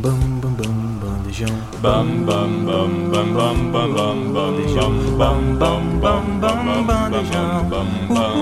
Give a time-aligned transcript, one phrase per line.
[0.00, 1.56] Bam bam bam bandejão.
[1.82, 4.92] Bam bam bam bam bam bam bam bandejão.
[5.18, 7.68] Bam bam bam bam bandejão.
[7.68, 8.38] Bam bam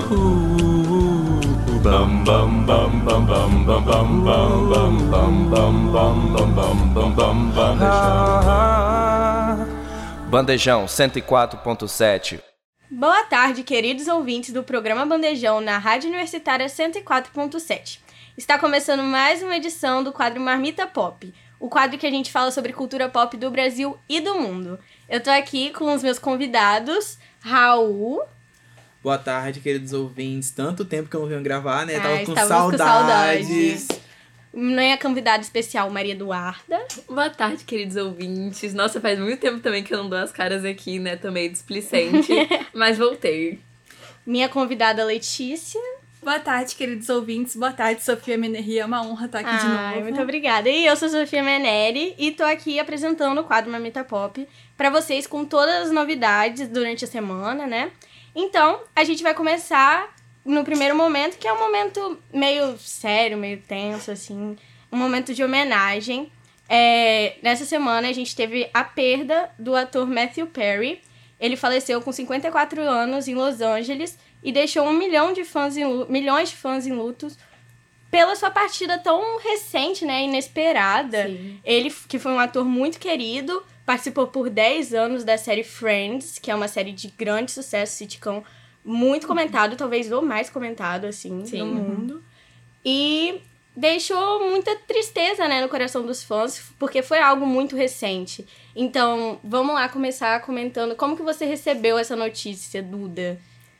[2.23, 3.25] bam bam bam bam
[3.65, 7.87] bam bam bam bam bam bam bam bam bam bam bandejão.
[10.29, 12.39] Bandejão 104.7.
[12.91, 18.05] Boa tarde, queridos ouvintes do programa Bandejão na Rádio Universitária 104.7.
[18.37, 22.51] Está começando mais uma edição do quadro Marmita Pop, o quadro que a gente fala
[22.51, 24.79] sobre cultura pop do Brasil e do mundo.
[25.09, 28.21] Eu tô aqui com os meus convidados, Raul.
[29.01, 30.51] Boa tarde, queridos ouvintes.
[30.51, 31.95] Tanto tempo que eu não venho gravar, né?
[31.95, 33.47] Ah, Tava com estávamos com saudades.
[33.47, 34.07] saudades.
[34.53, 36.79] Minha convidada especial, Maria Eduarda.
[37.07, 38.73] Boa tarde, queridos ouvintes.
[38.73, 41.15] Nossa, faz muito tempo também que eu não dou as caras aqui, né?
[41.15, 42.31] Tô meio displicente,
[42.73, 43.59] mas voltei.
[44.25, 45.79] Minha convidada, Letícia.
[46.27, 47.55] Boa tarde, queridos ouvintes.
[47.55, 48.79] Boa tarde, Sofia Menerri.
[48.79, 50.01] É uma honra estar aqui de novo.
[50.01, 50.67] muito obrigada.
[50.67, 55.25] E eu sou Sofia Meneri e tô aqui apresentando o quadro Mamita Pop pra vocês
[55.25, 57.93] com todas as novidades durante a semana, né?
[58.35, 63.61] Então, a gente vai começar no primeiro momento, que é um momento meio sério, meio
[63.61, 64.57] tenso, assim.
[64.91, 66.29] Um momento de homenagem.
[66.67, 71.01] É, nessa semana, a gente teve a perda do ator Matthew Perry.
[71.39, 75.85] Ele faleceu com 54 anos em Los Angeles e deixou um milhão de fãs em
[76.07, 77.37] milhões de fãs em lutos
[78.09, 81.27] pela sua partida tão recente, né, inesperada.
[81.27, 81.59] Sim.
[81.63, 86.49] Ele, que foi um ator muito querido, participou por 10 anos da série Friends, que
[86.49, 88.43] é uma série de grande sucesso, sitcom
[88.83, 91.59] muito comentado, talvez o mais comentado, assim, Sim.
[91.59, 92.23] no mundo.
[92.85, 93.41] E
[93.75, 98.47] deixou muita tristeza, né, no coração dos fãs, porque foi algo muito recente.
[98.73, 103.37] Então, vamos lá começar comentando como que você recebeu essa notícia, Duda?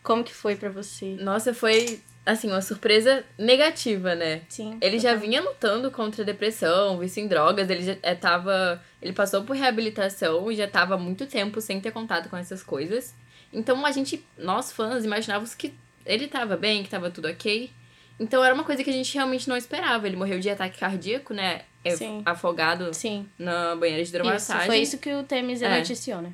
[0.07, 1.17] Como que foi pra você?
[1.19, 4.43] Nossa, foi, assim, uma surpresa negativa, né?
[4.47, 4.77] Sim.
[4.79, 8.81] Ele já vinha lutando contra a depressão, vício em drogas, ele já é, tava.
[9.01, 12.63] Ele passou por reabilitação e já tava há muito tempo sem ter contato com essas
[12.63, 13.13] coisas.
[13.51, 15.73] Então a gente, nós fãs, imaginávamos que
[16.05, 17.69] ele tava bem, que tava tudo ok.
[18.17, 20.07] Então era uma coisa que a gente realmente não esperava.
[20.07, 21.63] Ele morreu de ataque cardíaco, né?
[21.83, 22.21] É, Sim.
[22.25, 23.27] Afogado Sim.
[23.37, 24.67] na banheira de Isso, hidromassagem.
[24.67, 25.77] foi isso que o Temis É.
[25.77, 26.31] noticiou, né?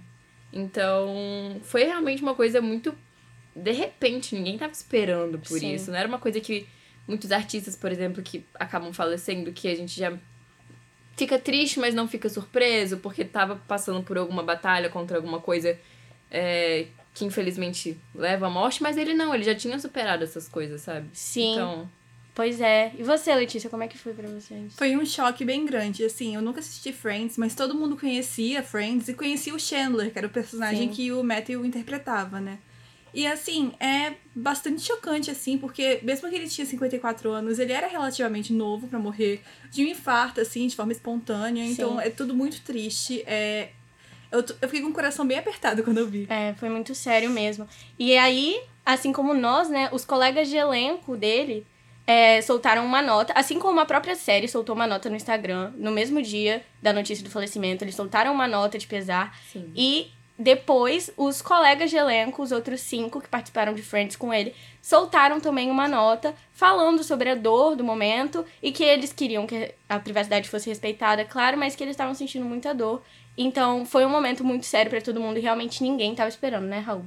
[0.54, 2.96] Então, foi realmente uma coisa muito.
[3.56, 5.74] De repente, ninguém tava esperando por Sim.
[5.74, 5.92] isso.
[5.92, 6.68] Não era uma coisa que
[7.08, 10.18] muitos artistas, por exemplo, que acabam falecendo, que a gente já
[11.16, 15.78] fica triste, mas não fica surpreso, porque tava passando por alguma batalha contra alguma coisa
[16.32, 20.82] é, que infelizmente leva à morte, mas ele não, ele já tinha superado essas coisas,
[20.82, 21.08] sabe?
[21.14, 21.54] Sim.
[21.54, 21.90] Então,
[22.36, 22.92] Pois é.
[22.98, 24.66] E você, Letícia, como é que foi pra você?
[24.72, 26.04] Foi um choque bem grande.
[26.04, 30.18] Assim, eu nunca assisti Friends, mas todo mundo conhecia Friends e conhecia o Chandler, que
[30.18, 30.96] era o personagem Sim.
[30.96, 32.58] que o Matthew interpretava, né?
[33.14, 37.88] E assim, é bastante chocante, assim, porque mesmo que ele tinha 54 anos, ele era
[37.88, 41.64] relativamente novo pra morrer de um infarto, assim, de forma espontânea.
[41.64, 42.02] Então Sim.
[42.02, 43.24] é tudo muito triste.
[43.28, 43.70] É...
[44.32, 46.26] Eu, eu fiquei com o coração bem apertado quando eu vi.
[46.28, 47.68] É, foi muito sério mesmo.
[48.00, 51.68] E aí, assim como nós, né, os colegas de elenco dele
[52.08, 55.92] é, soltaram uma nota, assim como a própria série soltou uma nota no Instagram, no
[55.92, 59.38] mesmo dia da notícia do falecimento, eles soltaram uma nota de pesar.
[59.52, 59.72] sim.
[59.76, 64.54] E depois, os colegas de elenco, os outros cinco que participaram de Friends com ele,
[64.82, 69.74] soltaram também uma nota falando sobre a dor do momento e que eles queriam que
[69.88, 73.04] a privacidade fosse respeitada, claro, mas que eles estavam sentindo muita dor.
[73.38, 76.80] Então, foi um momento muito sério pra todo mundo e realmente ninguém tava esperando, né,
[76.80, 77.06] Raul?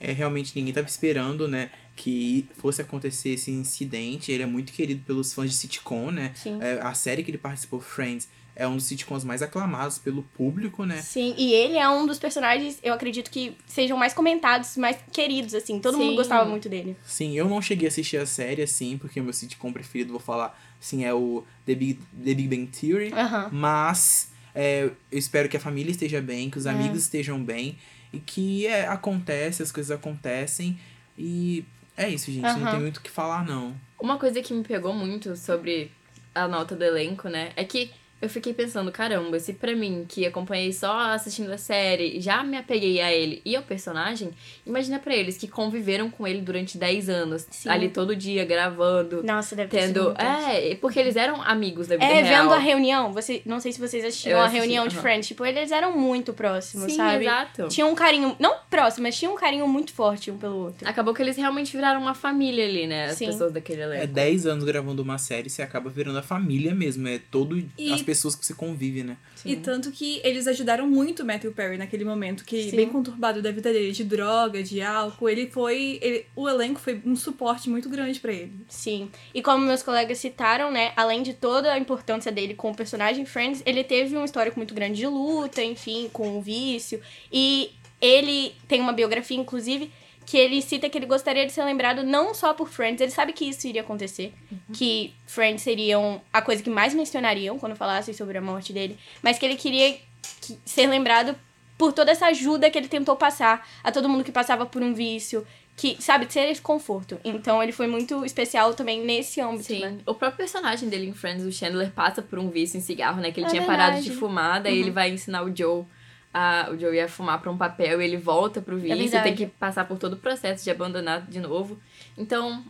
[0.00, 4.32] É, realmente ninguém tava esperando, né, que fosse acontecer esse incidente.
[4.32, 6.32] Ele é muito querido pelos fãs de sitcom, né?
[6.34, 6.58] Sim.
[6.60, 10.84] É, a série que ele participou, Friends, é um dos sitcoms mais aclamados pelo público,
[10.84, 11.00] né?
[11.02, 15.54] Sim, e ele é um dos personagens, eu acredito que sejam mais comentados, mais queridos,
[15.54, 15.80] assim.
[15.80, 16.16] Todo mundo Sim.
[16.16, 16.96] gostava muito dele.
[17.04, 20.20] Sim, eu não cheguei a assistir a série, assim, porque o meu sitcom preferido, vou
[20.20, 21.94] falar, sim, é o The Big,
[22.24, 23.12] The Big Bang Theory.
[23.12, 23.48] Aham.
[23.52, 26.70] Mas é, eu espero que a família esteja bem, que os É.
[26.70, 27.76] amigos estejam bem.
[28.12, 30.78] E que é, acontece, as coisas acontecem.
[31.18, 31.64] E
[31.96, 32.42] é isso, gente.
[32.44, 32.70] Não Aham.
[32.70, 33.74] tem muito o que falar, não.
[33.98, 35.90] Uma coisa que me pegou muito sobre
[36.32, 37.90] a nota do elenco, né, é que
[38.24, 42.56] eu fiquei pensando, caramba, se pra mim, que acompanhei só assistindo a série, já me
[42.56, 44.30] apeguei a ele e ao personagem,
[44.66, 47.68] imagina pra eles que conviveram com ele durante 10 anos, Sim.
[47.68, 50.20] ali todo dia, gravando, Nossa, deve ter sido tendo...
[50.20, 52.42] É, porque eles eram amigos da vida É, real.
[52.44, 55.02] vendo a reunião, você, não sei se vocês assistiram Eu a assisti, reunião de aham.
[55.02, 57.24] Friends, tipo, eles eram muito próximos, Sim, sabe?
[57.24, 57.68] exato.
[57.68, 60.88] Tinha um carinho, não próximo, mas tinha um carinho muito forte um pelo outro.
[60.88, 63.26] Acabou que eles realmente viraram uma família ali, né, as Sim.
[63.26, 64.02] pessoas daquele elenco.
[64.02, 67.06] É 10 anos gravando uma série, você acaba virando a família mesmo.
[67.08, 67.58] É todo.
[67.76, 69.16] E as tem pessoas que você convive, né?
[69.44, 72.76] E tanto que eles ajudaram muito o Matthew Perry naquele momento, que Sim.
[72.76, 75.28] bem conturbado da vida dele, de droga, de álcool.
[75.28, 75.98] Ele foi.
[76.00, 78.52] ele- o elenco foi um suporte muito grande pra ele.
[78.68, 79.10] Sim.
[79.34, 83.26] E como meus colegas citaram, né, além de toda a importância dele com o personagem
[83.26, 87.00] Friends, ele teve um histórico muito grande de luta, enfim, com o vício.
[87.32, 87.70] E
[88.00, 89.90] ele tem uma biografia, inclusive,
[90.26, 93.32] que ele cita que ele gostaria de ser lembrado não só por Friends, ele sabe
[93.32, 94.32] que isso iria acontecer,
[94.72, 99.38] que Friends seriam a coisa que mais mencionariam quando falassem sobre a morte dele, mas
[99.38, 99.98] que ele queria
[100.40, 101.36] que- ser lembrado
[101.76, 104.94] por toda essa ajuda que ele tentou passar a todo mundo que passava por um
[104.94, 107.18] vício, que, sabe, ser esse conforto.
[107.24, 109.80] Então ele foi muito especial também nesse âmbito, Sim.
[109.80, 109.98] né?
[110.06, 113.32] O próprio personagem dele em Friends, o Chandler, passa por um vício em cigarro, né?
[113.32, 113.82] Que ele É tinha verdade.
[113.90, 115.84] parado de fumar, daí ele vai ensinar o Joe.
[116.34, 119.22] A, o Joe ia fumar pra um papel e ele volta pro vício, verdade.
[119.22, 121.78] tem que passar por todo o processo de abandonar de novo.
[122.18, 122.64] Então,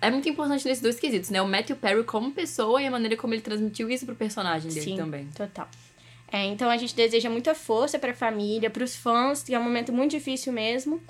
[0.00, 1.42] é muito importante nesses dois quesitos, né?
[1.42, 4.84] O Matthew Perry como pessoa e a maneira como ele transmitiu isso pro personagem dele
[4.84, 5.26] Sim, também.
[5.34, 5.68] total.
[6.30, 9.92] É, então a gente deseja muita força pra família, pros fãs, que é um momento
[9.92, 11.02] muito difícil mesmo.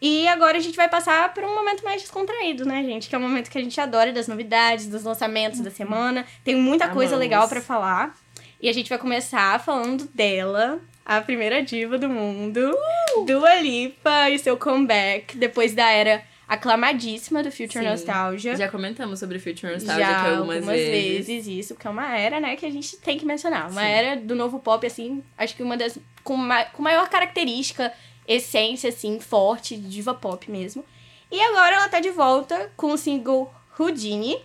[0.00, 3.08] E agora a gente vai passar por um momento mais descontraído, né, gente?
[3.08, 6.24] Que é um momento que a gente adora das novidades, dos lançamentos da semana.
[6.42, 7.20] Tem muita coisa Amamos.
[7.20, 8.16] legal pra falar.
[8.60, 12.76] E a gente vai começar falando dela, a primeira diva do mundo,
[13.26, 17.90] Dua Lipa e seu comeback depois da era aclamadíssima do Future Sim.
[17.90, 18.56] Nostalgia.
[18.56, 21.26] Já comentamos sobre Future Nostalgia Já aqui algumas, vezes.
[21.26, 21.46] vezes.
[21.46, 23.70] isso, porque é uma era, né, que a gente tem que mencionar.
[23.70, 25.98] Uma era do novo pop, assim, acho que uma das.
[26.22, 27.92] com, ma com maior característica,
[28.28, 30.84] essência, assim, forte, de diva pop mesmo.
[31.30, 34.38] E agora ela tá de volta com o single Houdini.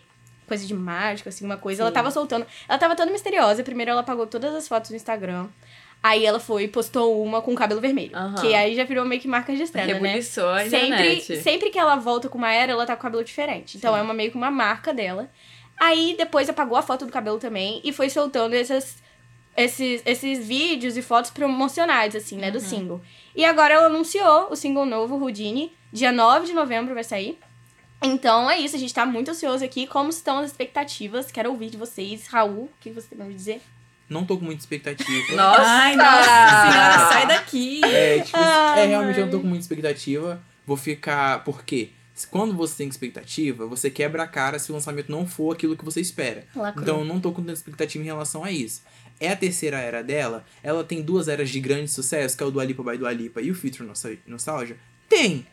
[0.48, 1.82] Coisa de mágico, assim, uma coisa.
[1.84, 1.96] Ela Sim.
[1.96, 2.48] tava soltando.
[2.70, 3.62] Ela tava toda misteriosa.
[3.64, 5.48] Primeiro ela apagou todas as fotos no Instagram.
[6.02, 8.16] Aí ela foi e postou uma com cabelo vermelho.
[8.16, 8.36] Aham.
[8.36, 9.94] Que aí já virou meio que marca registrada, né?
[9.94, 11.38] Rebuliçou a sempre, internet.
[11.38, 13.78] sempre que ela volta com uma era, ela tá com cabelo diferente.
[13.78, 15.30] Então é uma, meio que uma marca dela.
[15.80, 18.98] Aí depois apagou a foto do cabelo também e foi soltando essas,
[19.56, 23.02] esses, esses vídeos e fotos promocionais, assim, né, do single.
[23.36, 27.38] E agora ela anunciou o single novo, Houdini, dia 9 de novembro vai sair.
[28.02, 29.88] Então é isso, a gente tá muito ansioso aqui.
[29.88, 31.32] Como estão as expectativas?
[31.32, 32.28] Quero ouvir de vocês.
[32.28, 33.62] Raul, o que você tem pra me dizer?
[34.10, 35.36] Não tô com muita expectativa.
[35.36, 35.62] Nossa!
[35.62, 37.82] Ai, nossa senhora, sai daqui!
[37.84, 40.42] É, tipo, Ai, é, realmente eu não tô com muita expectativa.
[40.66, 41.44] Vou ficar.
[41.44, 41.90] Por quê?
[42.32, 45.86] Quando você tem expectativa, você quebra a cara se o lançamento não for aquilo que
[45.86, 46.46] você espera.
[46.56, 46.84] Lacrou.
[46.84, 48.82] Então eu não tô com tanta expectativa em relação a isso.
[49.20, 50.44] É a terceira era dela.
[50.64, 53.42] Ela tem duas eras de grande sucesso, que é o do Alipa by Dua Lipa
[53.42, 54.78] e o Future Nostal- Nostalgia.
[55.10, 55.46] Tem!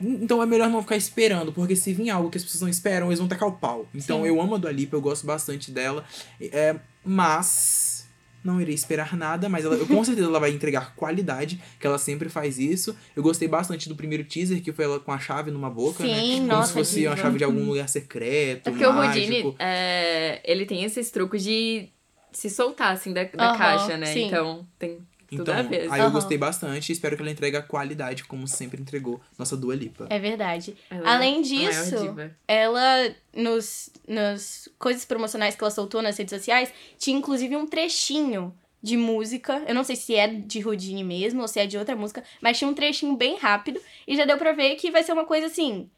[0.00, 3.08] Então é melhor não ficar esperando, porque se vir algo que as pessoas não esperam,
[3.08, 3.88] eles vão tacar o pau.
[3.94, 4.28] Então Sim.
[4.28, 6.04] eu amo a Dua Lipa, eu gosto bastante dela.
[6.40, 8.08] É, mas
[8.44, 11.98] não irei esperar nada, mas ela, eu, com certeza ela vai entregar qualidade, que ela
[11.98, 12.96] sempre faz isso.
[13.16, 16.20] Eu gostei bastante do primeiro teaser, que foi ela com a chave numa boca, né?
[16.20, 17.10] Sim, Como nossa, se fosse diva.
[17.10, 19.34] uma chave de algum lugar secreto, É porque o mágico.
[19.34, 21.88] Houdini, é, ele tem esses truques de
[22.32, 24.06] se soltar, assim, da, da Aham, caixa, né?
[24.12, 24.26] sim.
[24.26, 24.98] Então, tem
[25.30, 26.10] Então, aí eu Aham.
[26.10, 30.06] gostei bastante e espero que ela entregue a qualidade, como sempre entregou nossa Dua Lipa.
[30.08, 30.74] É verdade.
[30.90, 32.16] Ela é Além disso,
[32.46, 38.54] ela, nos, nos coisas promocionais que ela soltou nas redes sociais, tinha inclusive um trechinho
[38.82, 39.62] de música.
[39.66, 42.58] Eu não sei se é de Houdini mesmo ou se é de outra música, mas
[42.58, 45.46] tinha um trechinho bem rápido e já deu pra ver que vai ser uma coisa
[45.46, 45.90] assim.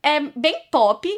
[0.00, 1.08] É bem pop,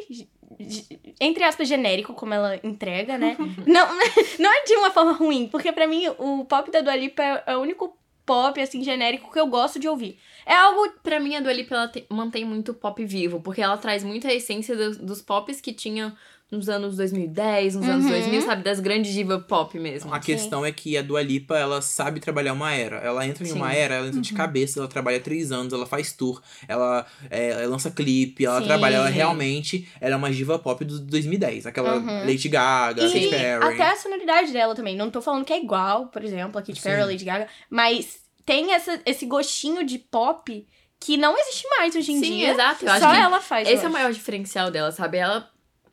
[1.19, 3.35] entre aspas, genérico, como ela entrega, né?
[3.65, 3.87] não,
[4.39, 7.43] não é de uma forma ruim, porque pra mim o pop da Dua Lipa é,
[7.47, 10.19] é o único pop, assim, genérico que eu gosto de ouvir.
[10.45, 13.77] É algo Pra mim, a Dua Lipa, ela te- mantém muito pop vivo, porque ela
[13.77, 16.15] traz muita essência dos, dos pops que tinha
[16.49, 18.11] nos anos 2010, nos anos Uhum.
[18.11, 18.63] 2000, sabe?
[18.63, 20.13] Das grandes divas pop mesmo.
[20.13, 22.97] A questão é que a Dua Lipa, ela sabe trabalhar uma era.
[22.97, 23.75] Ela entra em uma Sim.
[23.77, 27.67] era, ela entra de cabeça, ela trabalha três anos, ela faz tour, ela, é, ela
[27.67, 28.67] lança clipe, ela Sim.
[28.67, 31.65] trabalha, ela realmente, ela é uma diva pop do 2010.
[31.65, 32.19] Aquela Uhum.
[32.25, 33.65] Lady Gaga, E Katy Perry.
[33.65, 34.95] até a sonoridade dela também.
[34.95, 37.11] Não tô falando que é igual, por exemplo, a Katy Perry, a Sim.
[37.11, 40.65] Lady Gaga, mas tem essa, esse gostinho de pop
[40.99, 42.51] que não existe mais hoje em Sim, dia.
[42.53, 42.85] exato.
[42.85, 43.67] Eu acho Só que ela faz.
[43.67, 45.17] esse é o maior diferencial dela, sabe?
[45.17, 45.47] Ela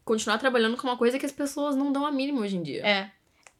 [0.05, 2.87] continuar trabalhando com uma coisa que as pessoas não dão a mínima hoje em dia.
[2.87, 3.11] É.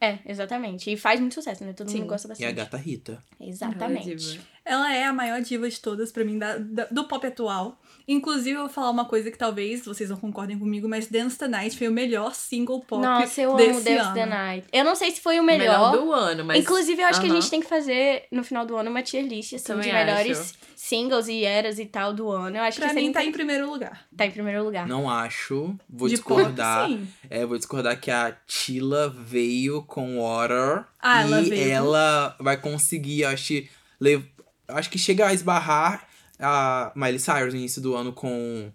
[0.01, 0.91] É, exatamente.
[0.91, 1.73] E faz muito sucesso, né?
[1.73, 2.01] Todo Sim.
[2.01, 2.49] mundo gosta E bastante.
[2.49, 3.23] a gata Rita.
[3.41, 4.41] Exatamente.
[4.65, 7.81] Ela é a maior diva de todas pra mim, da, da- do pop atual.
[8.06, 11.49] Inclusive, eu vou falar uma coisa que talvez vocês não concordem comigo, mas Dance the
[11.49, 14.14] Night foi o melhor single pop Nossa, eu amo Dance ano.
[14.14, 14.66] the Night.
[14.73, 15.92] Eu não sei se foi o O melhor.
[15.92, 16.58] melhor do ano, mas.
[16.62, 19.25] Inclusive, eu acho que a gente tem que fazer no final do ano uma tier
[19.26, 20.54] list assim, Também de melhores acho.
[20.76, 22.56] singles e eras e tal do ano.
[22.58, 24.04] Eu acho Pra que mim, tá em primeiro lugar.
[24.14, 24.87] tá em primeiro lugar.
[24.87, 25.75] Não acho.
[25.88, 26.88] Vou de discordar.
[26.88, 27.08] pop, sim.
[27.30, 30.84] É, vou discordar que a Tila veio com Water.
[31.00, 31.70] Ah, e ela veio.
[31.73, 33.62] ela vai conseguir, acho
[34.00, 34.25] lev-
[34.68, 36.06] acho que chega a esbarrar
[36.38, 38.71] a Miley Cyrus no início do ano com.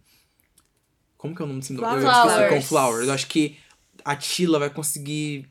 [1.18, 1.86] Como que é o nome do single?
[1.86, 2.32] Eu Flowers.
[2.32, 3.08] esqueci, Com Flowers.
[3.08, 3.58] Eu acho que
[4.06, 5.48] a Tila vai conseguir.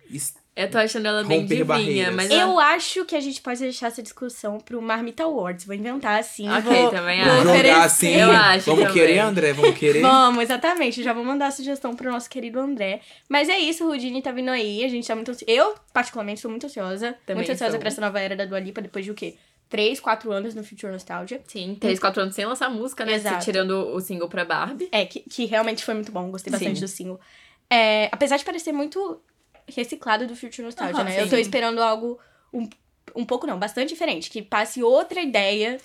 [0.56, 2.14] Eu tô achando ela bem divinha, barreiras.
[2.16, 5.64] mas ela- Eu acho que a gente pode deixar essa discussão pro Marmita Awards.
[5.64, 6.48] Vou inventar assim.
[6.50, 7.42] Ok, vou, também vou acho.
[7.42, 7.76] Jogar oferecer.
[7.78, 8.14] assim.
[8.16, 8.94] Eu acho Vamos também.
[8.94, 9.52] querer, André?
[9.52, 10.00] Vamos querer?
[10.02, 11.00] Vamos, exatamente.
[11.00, 13.02] Já vou mandar a sugestão pro nosso querido André.
[13.28, 14.82] Mas é isso, o Rudine tá vindo aí.
[14.84, 17.12] A gente tá muito ansi- Eu, particularmente, sou muito ansiosa.
[17.24, 17.78] Também muito ansiosa sou.
[17.78, 19.36] pra essa nova era da Dua Lipa, depois de o quê?
[19.68, 21.42] Três, quatro anos no Future Nostalgia.
[21.46, 23.14] Sim, três, quatro anos sem lançar música, né?
[23.14, 23.44] Exato.
[23.44, 24.88] Tirando o single pra Barbie.
[24.90, 26.30] É, que, que realmente foi muito bom.
[26.30, 26.80] Gostei bastante Sim.
[26.80, 27.20] do single.
[27.68, 29.20] É, apesar de parecer muito
[29.66, 31.20] reciclado do Future Nostalgia, né?
[31.20, 31.30] Eu sim.
[31.30, 32.18] tô esperando algo
[32.52, 32.68] um,
[33.14, 34.30] um pouco, não, bastante diferente.
[34.30, 35.78] Que passe outra ideia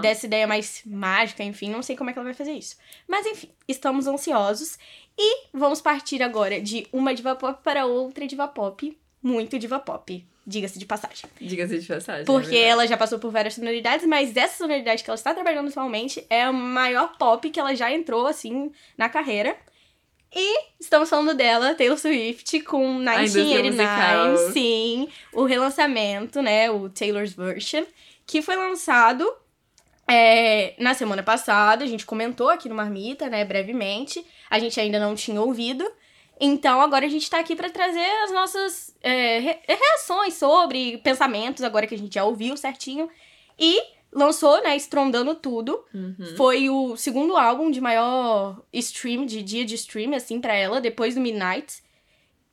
[0.00, 2.76] dessa ideia mais mágica, enfim, não sei como é que ela vai fazer isso.
[3.06, 4.78] Mas enfim, estamos ansiosos
[5.16, 10.26] e vamos partir agora de uma diva pop para outra diva pop, muito diva pop,
[10.48, 11.28] diga-se de passagem.
[11.38, 12.24] Diga-se de passagem.
[12.24, 15.68] Porque é ela já passou por várias sonoridades, mas essa sonoridade que ela está trabalhando
[15.68, 19.54] atualmente é a maior pop que ela já entrou, assim, na carreira.
[20.34, 24.52] E estamos falando dela, Taylor Swift, com A indústria 1989, musical.
[24.52, 27.84] sim, o relançamento, né, o Taylor's Version,
[28.26, 29.30] que foi lançado
[30.06, 34.98] é, na semana passada, a gente comentou aqui no Marmita, né, brevemente, a gente ainda
[34.98, 35.90] não tinha ouvido,
[36.40, 41.62] então agora a gente tá aqui pra trazer as nossas é, re- reações sobre pensamentos,
[41.64, 43.08] agora que a gente já ouviu certinho,
[43.58, 43.80] e
[44.12, 46.34] lançou, né, estrondando tudo, Uhum.
[46.36, 51.14] foi o segundo álbum de maior stream, de dia de stream, assim, pra ela, depois
[51.14, 51.82] do Midnight.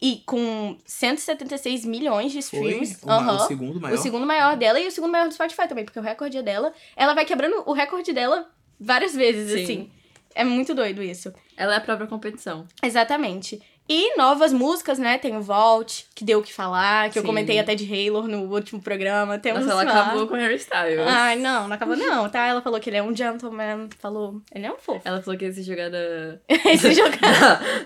[0.01, 3.00] E com 176 milhões de Foi streams.
[3.01, 3.98] o, ma- o segundo O maior.
[3.98, 6.74] segundo maior dela e o segundo maior do Spotify também, porque o recorde é dela.
[6.98, 9.63] Ela vai quebrando o recorde dela várias vezes, Sim.
[9.63, 9.92] assim.
[10.36, 11.34] É muito doido isso.
[11.56, 12.68] Ela é a própria competição.
[12.84, 13.62] Exatamente.
[13.88, 15.18] E novas músicas, né?
[15.20, 17.27] Tem o Vault, que deu o que falar, que eu Sim.
[17.27, 19.38] comentei até de Halo no último programa.
[19.38, 20.01] Temos Nossa, ela lá.
[20.01, 21.06] acabou com o Harry Styles.
[21.08, 22.48] Ai, não, não acabou não, tá?
[22.48, 24.42] Ela falou que ele é um gentleman, falou...
[24.51, 25.01] Ele é um fofo.
[25.06, 27.15] Ela falou que ia ser jogada Esse jogo...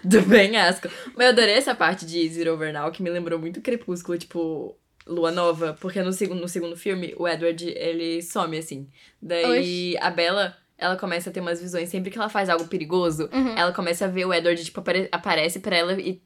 [0.02, 0.88] do penhasco.
[1.18, 4.78] Mas eu adorei essa parte de Zero Over Now, que me lembrou muito Crepúsculo, tipo,
[5.06, 5.76] Lua Nova.
[5.82, 8.88] Porque no segundo, no segundo filme, o Edward, ele some, assim.
[9.22, 11.90] Daí a Bella, ela começa a ter umas visões.
[11.90, 13.56] Sempre que ela faz algo perigoso, Uhum.
[13.58, 16.22] ela começa a ver o Edward, tipo, apare- aparece pra ela e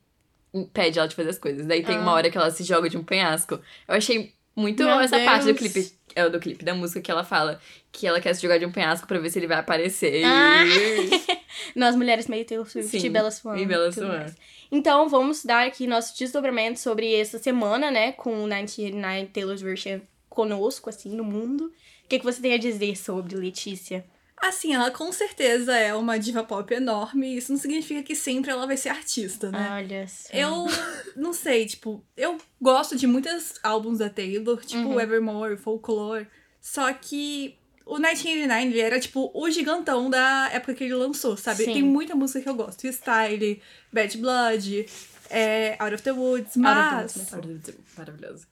[0.53, 1.65] impede ela de fazer as coisas.
[1.65, 1.99] Daí tem Ah.
[2.01, 3.55] uma hora que ela se joga de um penhasco.
[3.87, 5.57] Eu achei muito Meu essa parte do Deus.
[5.57, 5.91] clipe.
[6.15, 7.59] É, do clipe, da música que ela fala
[7.91, 10.23] que ela quer se jogar de um penhasco pra ver se ele vai aparecer.
[10.23, 10.61] Ah.
[11.75, 13.57] Nós mulheres meio Taylor Swift Sim, e Bella Swan.
[13.57, 14.25] e tudo Swan.
[14.71, 18.11] Então, vamos dar aqui nosso desdobramento sobre essa semana, né?
[18.11, 21.65] Com o 1989 Taylor's Version conosco, assim, no mundo.
[22.05, 24.05] O que, que você tem a dizer sobre, Letícia?
[24.45, 27.37] Assim, ela com certeza é uma diva pop enorme.
[27.37, 29.69] Isso não significa que sempre ela vai ser artista, né?
[29.71, 30.27] Olha só.
[30.33, 30.65] Eu
[31.15, 34.99] não sei, tipo, eu gosto de muitos álbuns da Taylor, tipo Uhum.
[34.99, 36.27] Evermore, Folklore.
[36.59, 41.63] Só que o 1989 ele era, tipo, o gigantão da época que ele lançou, sabe?
[41.63, 41.73] Sim.
[41.75, 42.85] Tem muita música que eu gosto.
[42.85, 43.61] Style,
[43.93, 44.85] Bad Blood,
[45.29, 48.45] é, Out of the Woods, of the mas Woods, Maravilhoso.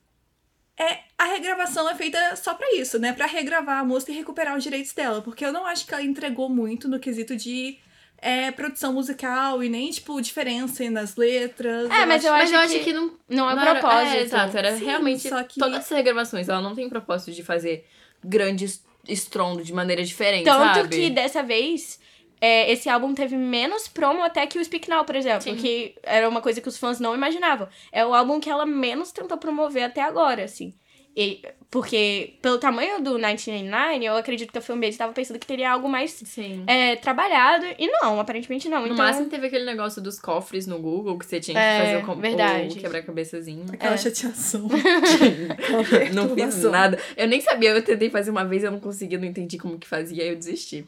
[0.78, 3.12] É, a regravação é feita só pra isso, né?
[3.12, 5.20] Pra regravar a música e recuperar os direitos dela.
[5.22, 7.78] Porque eu não acho que ela entregou muito no quesito de
[8.18, 11.90] é, produção musical e nem, tipo, diferença nas letras.
[11.90, 14.16] É, mas eu Mas acho eu acho que que não, não é não era- propósito.
[14.16, 17.42] É, exato, era Sim, realmente só que- todas essas regravações, ela não tem propósito de
[17.42, 17.84] fazer
[18.24, 20.88] grandes estrondo de maneira diferente, Tanto sabe?
[20.96, 21.98] que dessa vez,
[22.44, 25.42] é, esse álbum teve menos promo até que o Speak Now, por exemplo.
[25.42, 25.54] Sim.
[25.54, 27.68] Que era uma coisa que os fãs não imaginavam.
[27.92, 30.74] É o álbum que ela menos tentou promover até agora, assim.
[31.16, 35.70] E- porque, pelo tamanho do 1989, eu acredito que a fanbase estava pensando que teria
[35.70, 36.64] algo mais Sim.
[36.66, 37.64] é, trabalhado.
[37.78, 38.80] E não, aparentemente não.
[38.80, 41.78] No então, máximo teve aquele negócio dos cofres no Google que você tinha que É,
[42.02, 42.76] fazer o, verdade.
[42.78, 43.66] o quebra-cabeçazinho.
[43.72, 43.98] Aquela É.
[43.98, 44.68] chateação.
[46.14, 46.98] não fiz nada.
[47.16, 49.86] Eu nem sabia, eu tentei fazer uma vez, eu não consegui, não entendi como que
[49.86, 50.84] fazia, aí eu desisti.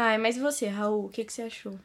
[0.00, 1.06] Ai, mas e você, Raul?
[1.06, 1.76] O que, que você achou?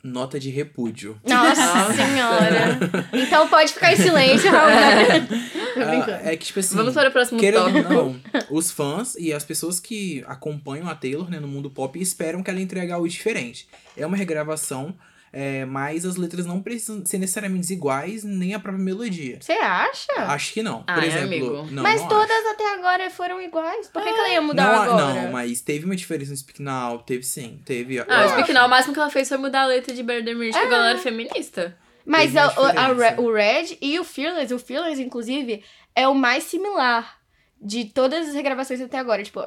[0.00, 1.20] Nota de repúdio.
[1.26, 2.78] Nossa senhora!
[3.12, 4.70] então pode ficar em silêncio, Raul.
[5.74, 6.12] Brincando.
[6.12, 6.76] Ah, é que, tipo assim.
[6.76, 7.92] Vamos para o próximo Querendo ou tópico.
[7.92, 12.44] não, os fãs e as pessoas que acompanham a Taylor né, no mundo pop esperam
[12.44, 13.68] que ela entregue algo diferente.
[13.96, 14.94] É uma regravação,
[15.36, 19.38] é, mas as letras não precisam ser necessariamente iguais, nem a própria melodia.
[19.40, 20.12] Você acha?
[20.18, 20.84] Acho que não.
[20.84, 21.66] Por Ah, é, exemplo, amigo.
[21.72, 22.48] não, mas não todas acho.
[22.50, 23.88] até agora foram iguais.
[23.88, 25.22] Por que, que ela ia mudar não, agora?
[25.22, 27.98] Não, mas teve uma diferença no Speak Now, teve sim, teve.
[27.98, 30.32] Ah, o Speak Now, o máximo que ela fez foi mudar a letra de Bird
[30.34, 31.76] Mirage, que agora era feminista.
[32.06, 33.20] Mas a- o- a diferença.
[33.20, 35.64] o Red e o Fearless, o Fearless, inclusive,
[35.96, 37.18] é o mais similar
[37.60, 39.22] de todas as regravações até agora.
[39.22, 39.40] Tipo,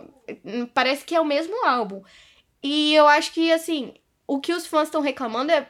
[0.73, 2.01] parece que é o mesmo álbum.
[2.63, 3.93] E eu acho que, assim,
[4.25, 5.67] o que os fãs estão reclamando é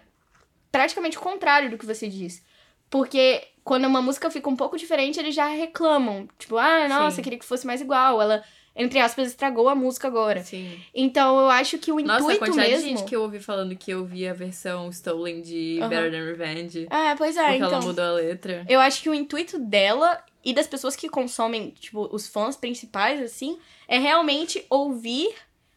[0.72, 2.44] praticamente o contrário do que você diz.
[2.90, 6.28] Porque quando uma música fica um pouco diferente, eles já reclamam.
[6.40, 7.22] Tipo, ah, nossa, Sim.
[7.22, 8.22] queria que fosse mais igual.
[8.22, 8.44] Ela
[8.78, 10.44] entre aspas, estragou a música agora.
[10.44, 10.80] Sim.
[10.94, 12.84] Então eu acho que o Nossa, a intuito quantidade mesmo.
[12.84, 15.90] de gente que eu ouvi falando que eu vi a versão Stolen de Aham.
[15.90, 16.88] Better Than Revenge.
[16.90, 17.70] É, pois é, porque então.
[17.70, 18.64] ela mudou a letra.
[18.70, 23.20] Eu acho que o intuito dela e das pessoas que consomem, tipo, os fãs principais,
[23.20, 23.58] assim,
[23.88, 25.34] é realmente ouvir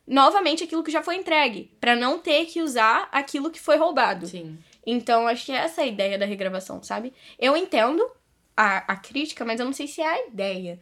[0.07, 1.73] novamente aquilo que já foi entregue.
[1.81, 4.27] Pra não ter que usar aquilo que foi roubado.
[4.27, 4.59] Sim.
[4.87, 7.13] Então, acho que essa é a ideia da regravação, sabe?
[7.39, 8.03] Eu entendo
[8.57, 10.81] a, a crítica, mas eu não sei se é a ideia.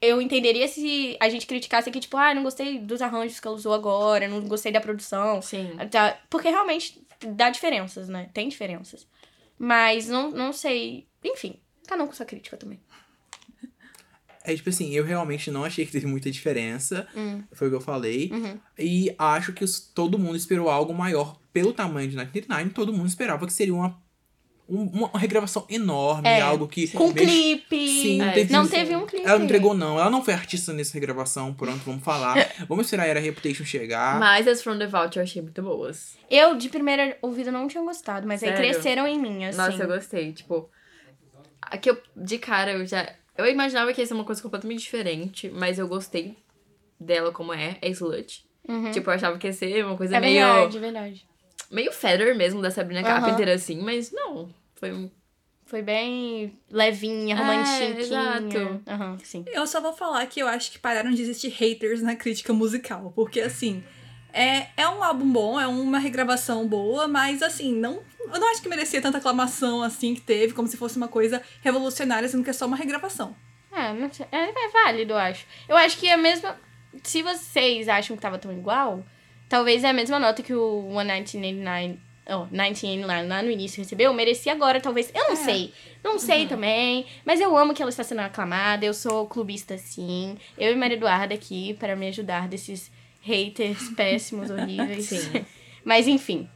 [0.00, 3.56] Eu entenderia se a gente criticasse aqui, tipo, ah, não gostei dos arranjos que ela
[3.56, 5.40] usou agora, não gostei da produção.
[5.40, 5.70] Sim.
[5.90, 7.02] Tá, porque realmente
[7.34, 8.28] dá diferenças, né?
[8.32, 9.06] Tem diferenças.
[9.58, 11.08] Mas não, não sei.
[11.24, 12.80] Enfim, cada um com sua crítica também.
[14.44, 17.06] É tipo assim, eu realmente não achei que teve muita diferença.
[17.14, 17.42] Hum.
[17.52, 18.30] Foi o que eu falei.
[18.32, 18.58] Uhum.
[18.78, 21.38] E acho que todo mundo esperou algo maior.
[21.60, 24.00] Pelo tamanho de 99, todo mundo esperava que seria uma,
[24.68, 26.40] um- uma, regravação enorme, É.
[26.40, 26.88] algo que.
[26.88, 27.88] Com mex- clipe.
[27.88, 28.70] Sim, É, teve não isso.
[28.70, 29.26] teve um clipe.
[29.26, 29.98] Ela não entregou, não.
[29.98, 31.52] Ela não foi artista nessa regravação.
[31.54, 32.34] Pronto, vamos falar.
[32.68, 34.20] vamos esperar a Era Reputation chegar.
[34.20, 36.16] Mas as From the Vault eu achei muito boas.
[36.30, 38.70] Eu, de primeira ouvida, não tinha gostado, mas aí Sério?
[38.72, 39.56] cresceram em mim, assim.
[39.58, 40.32] Nossa, eu gostei.
[40.32, 40.68] Tipo,
[41.62, 43.10] aqui eu, de cara, eu já.
[43.36, 46.36] Eu imaginava que ia ser uma coisa completamente diferente, mas eu gostei
[47.00, 48.44] dela como é, é slut.
[48.68, 48.90] Uhum.
[48.90, 50.44] Tipo, eu achava que ia ser uma coisa é meio.
[50.44, 51.27] verdade, é verdade.
[51.70, 53.02] Meio Feather mesmo da Sabrina.
[53.02, 54.52] Carpenter, assim, mas não.
[54.74, 55.10] Foi um.
[55.66, 58.00] Foi bem levinha, É, romantiquinha.
[58.00, 58.82] exato.
[58.86, 59.44] Aham, sim.
[59.48, 63.12] Eu só vou falar que eu acho que pararam de existir haters na crítica musical.
[63.14, 63.84] Porque, assim,
[64.32, 68.62] é, é um álbum bom, é uma regravação boa, mas, assim, não, eu não acho
[68.62, 72.50] que merecia tanta aclamação assim que teve, como se fosse uma coisa revolucionária, sendo que
[72.50, 73.36] é só uma regravação.
[73.70, 74.24] É, não sei.
[74.32, 75.44] É, é válido, eu acho.
[75.68, 76.56] Eu acho que é a mesma.
[77.02, 79.04] Se vocês acham que tava tão igual,
[79.48, 81.98] talvez é a mesma nota que o 1989.
[82.30, 85.10] Oh, 1989 lá no início recebeu, merecia agora, talvez.
[85.14, 85.36] Eu não É.
[85.36, 85.72] sei.
[86.04, 87.06] Não sei também.
[87.24, 88.84] Mas eu amo que ela está sendo aclamada.
[88.84, 90.36] Eu sou clubista, sim.
[90.58, 92.90] Eu e Maria Eduarda aqui para me ajudar desses
[93.22, 95.06] haters péssimos, horríveis.
[95.06, 95.44] Sim.
[95.82, 96.48] Mas enfim.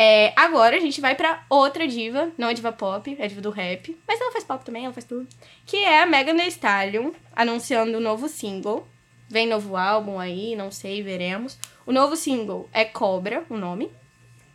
[0.00, 3.50] É, agora a gente vai pra outra diva, não é diva pop, é diva do
[3.50, 3.94] rap.
[4.06, 5.26] Mas ela faz pop também, ela faz tudo.
[5.66, 8.86] Que é a Megan Thee Stallion, anunciando o novo single.
[9.28, 11.58] Vem novo álbum aí, não sei, veremos.
[11.88, 13.90] O novo single é Cobra, o nome.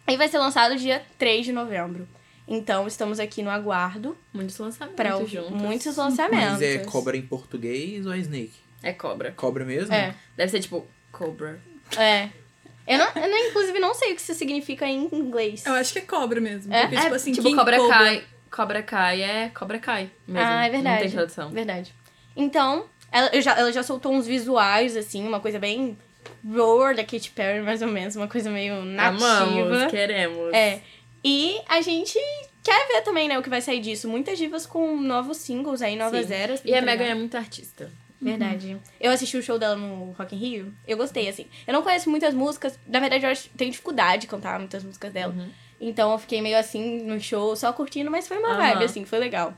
[0.07, 2.07] E vai ser lançado dia 3 de novembro.
[2.47, 5.51] Então estamos aqui no aguardo Muitos lançamentos para ouvir juntos.
[5.61, 6.51] muitos lançamentos.
[6.51, 8.53] Mas é cobra em português ou é snake?
[8.83, 9.31] É cobra.
[9.31, 9.91] Cobra mesmo?
[9.91, 11.59] É, Deve ser tipo Cobra.
[11.97, 12.29] é.
[12.85, 15.65] Eu, não, eu não, inclusive, não sei o que isso significa em inglês.
[15.65, 16.71] Eu acho que é cobra mesmo.
[16.71, 16.81] É?
[16.81, 18.23] Porque, tipo assim, tipo, Cobra Cobra- Kai.
[18.51, 20.47] Cobra Kai é Cobra Kai mesmo.
[20.47, 20.95] Ah, é verdade.
[20.95, 21.49] Não tem tradução.
[21.49, 21.93] Verdade.
[22.35, 25.97] Então, ela, eu já, ela já soltou uns visuais, assim, uma coisa bem
[26.45, 29.25] roar da Katy Perry, mais ou menos, uma coisa meio nativa.
[29.25, 30.53] Amamos, queremos.
[30.53, 30.81] É.
[31.23, 32.19] E a gente
[32.61, 34.09] quer ver também, né, o que vai sair disso.
[34.09, 36.33] Muitas divas com novos singles aí, novas Sim.
[36.33, 36.61] eras.
[36.65, 37.91] E a Megan é muito artista.
[38.21, 38.77] Verdade.
[39.01, 40.73] Eu assisti o show dela no Rock in Rio.
[40.87, 41.45] Eu gostei, assim.
[41.67, 42.79] Eu não conheço muitas músicas.
[42.87, 45.33] Na verdade, eu tenho dificuldade de cantar muitas músicas dela.
[45.33, 45.49] Uhum.
[45.79, 48.57] Então eu fiquei meio assim no show, só curtindo, mas foi uma Aham.
[48.57, 49.53] vibe, assim, foi legal.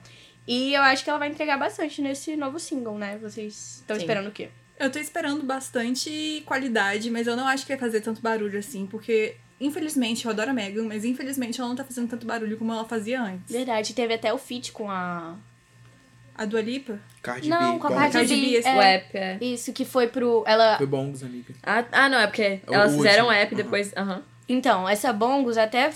[0.47, 3.19] E eu acho que ela vai entregar bastante nesse novo single, né?
[3.21, 4.49] Vocês estão esperando o quê?
[4.79, 8.85] Eu tô esperando bastante qualidade, mas eu não acho que vai fazer tanto barulho assim,
[8.85, 12.73] porque, infelizmente, eu adoro a Megan, mas infelizmente ela não tá fazendo tanto barulho como
[12.73, 13.51] ela fazia antes.
[13.51, 15.35] Verdade, teve até o feat com a.
[16.37, 16.99] A Dua Lipa?
[17.21, 17.91] Cardi Não, B, com a.
[17.91, 18.41] Cardi Cardi B.
[18.41, 18.75] B, esse é.
[18.75, 19.37] O app é.
[19.39, 20.43] Isso, que foi pro.
[20.45, 20.75] Ela.
[20.77, 21.53] Foi bongos, amiga.
[21.63, 23.03] Ah, ah, não, é porque O elas último.
[23.03, 23.63] fizeram app Aham.
[23.63, 23.93] depois.
[23.95, 24.23] Aham.
[24.47, 25.91] Então, essa Bongos até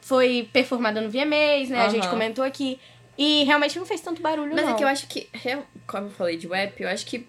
[0.00, 1.84] foi performada no VMAs, né?
[1.84, 2.78] A gente comentou aqui.
[3.18, 4.72] E realmente não fez tanto barulho, Mas não.
[4.72, 5.28] é que eu acho que,
[5.86, 7.28] como eu falei de app, eu acho que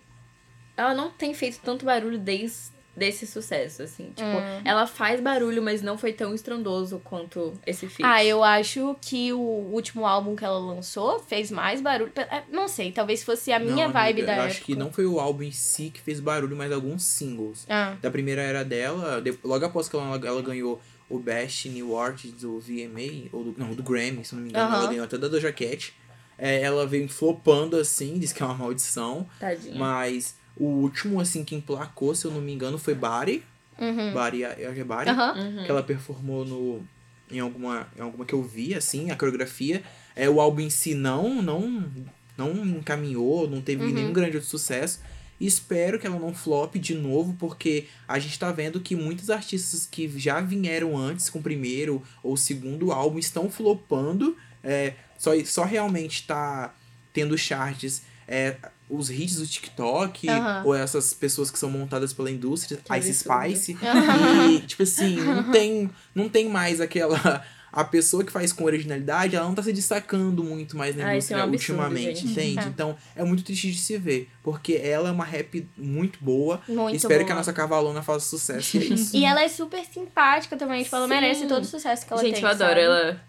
[0.77, 4.13] ela não tem feito tanto barulho desde desse sucesso, assim.
[4.15, 4.61] Tipo, Hum.
[4.63, 8.03] ela faz barulho, mas não foi tão estrondoso quanto esse feat.
[8.09, 12.09] Ah, eu acho que o último álbum que ela lançou fez mais barulho.
[12.15, 14.49] É, Não sei, talvez fosse a minha Não, vibe amiga, da eu época.
[14.55, 17.65] acho que não foi o álbum em si que fez barulho, mas alguns singles.
[17.69, 21.99] Ah, Da primeira era dela, de- logo após que ela, ela ganhou o Best New
[21.99, 24.77] Artist do VMA, ou do, não, do Grammy, se não me engano, Aham.
[24.77, 25.93] ela ganhou até da Doja Cat.
[26.37, 29.27] É, ela veio flopando assim, diz que é uma maldição.
[29.37, 29.75] Tadinha.
[29.75, 33.43] Mas o último, assim, que emplacou, se eu não me engano, foi Bari.
[33.79, 34.13] uhum.
[34.13, 35.09] Bari, é Bari.
[35.09, 35.33] Aham.
[35.37, 35.63] Uhum.
[35.65, 36.81] Que ela performou no,
[37.31, 39.83] em, alguma, em alguma que eu vi, assim, a coreografia.
[40.15, 41.85] É, o álbum em si não, não,
[42.37, 43.93] não encaminhou, não teve Uhum.
[43.93, 44.99] nenhum grande sucesso.
[45.37, 49.29] E espero que ela não flop de novo, porque a gente tá vendo que muitos
[49.29, 54.37] artistas que já vieram antes com o primeiro ou segundo álbum estão flopando.
[54.63, 56.73] É, só, só realmente tá
[57.11, 58.55] tendo charts é,
[58.89, 60.63] os hits do TikTok, Aham.
[60.65, 63.43] ou essas pessoas que são montadas pela indústria, Ice absurdo.
[63.49, 63.77] Spice.
[63.83, 64.51] Aham.
[64.51, 69.35] E, tipo assim, não tem, não tem mais aquela a pessoa que faz com originalidade,
[69.35, 72.21] ela não tá se destacando muito mais na Ah, isso é um indústria absurdo, ultimamente,
[72.21, 72.31] gente.
[72.31, 72.59] entende?
[72.59, 72.69] É.
[72.69, 76.61] Então, é muito triste de se ver, porque ela é uma rap muito boa.
[76.69, 77.25] Muito Espero boa.
[77.25, 79.17] que a nossa cavalona faça sucesso, e é isso.
[79.17, 81.13] E ela é super simpática também, tipo, ela Sim.
[81.13, 82.43] merece todo o sucesso que ela Gente, tem.
[82.43, 82.81] eu adoro sabe?
[82.81, 83.21] ela.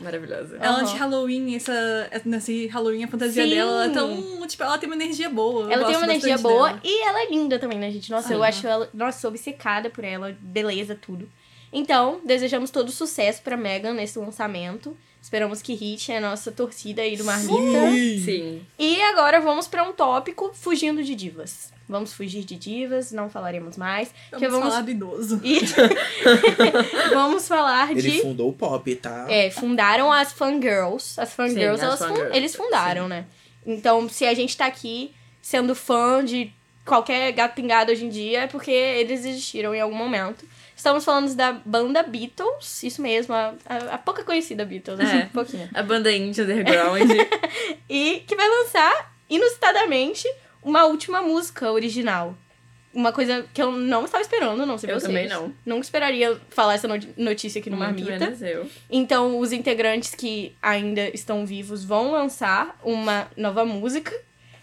[0.00, 0.56] Maravilhosa.
[0.60, 0.84] Ela Aham.
[0.84, 3.50] de Halloween, essa, nesse Halloween, a fantasia Sim.
[3.50, 4.46] dela é tão.
[4.46, 5.72] Tipo, ela tem uma energia boa.
[5.72, 6.80] Ela tem uma energia boa dela.
[6.84, 8.10] e ela é linda também, né, gente?
[8.10, 8.44] Nossa, eu Sim.
[8.44, 8.88] acho ela.
[8.94, 11.28] Nossa, sou obcecada por ela, beleza, tudo.
[11.72, 14.96] Então, desejamos todo sucesso pra Megan nesse lançamento.
[15.20, 17.90] Esperamos que hit a nossa torcida aí do Marmita.
[18.24, 18.62] Sim.
[18.78, 21.72] E agora vamos pra um tópico fugindo de divas.
[21.88, 24.10] Vamos fugir de divas, não falaremos mais.
[24.30, 25.40] Vamos, que vamos falar do idoso.
[25.44, 25.58] E
[27.14, 28.20] vamos falar Ele de.
[28.20, 29.26] fundou o pop, tá?
[29.28, 31.18] É, fundaram as fangirls.
[31.18, 33.24] As fangirls, Sim, as elas fun- fangirls, eles fundaram, né?
[33.66, 36.52] Então, se a gente tá aqui sendo fã de
[36.84, 40.44] qualquer gato pingado hoje em dia, é porque eles existiram em algum momento.
[40.76, 45.24] Estamos falando da banda Beatles, isso mesmo, a, a, a pouca conhecida Beatles, É.
[45.24, 45.68] um pouquinho.
[45.74, 47.00] A banda indie underground.
[47.90, 50.26] E que vai lançar, inusitadamente,
[50.62, 52.36] uma última música original.
[52.94, 55.06] Uma coisa que eu não estava esperando, não sei Eu vocês.
[55.12, 55.52] também não.
[55.64, 58.18] Nunca esperaria falar essa no- notícia aqui no Muito Marmita.
[58.18, 58.68] menos eu.
[58.90, 64.12] Então, os integrantes que ainda estão vivos vão lançar uma nova música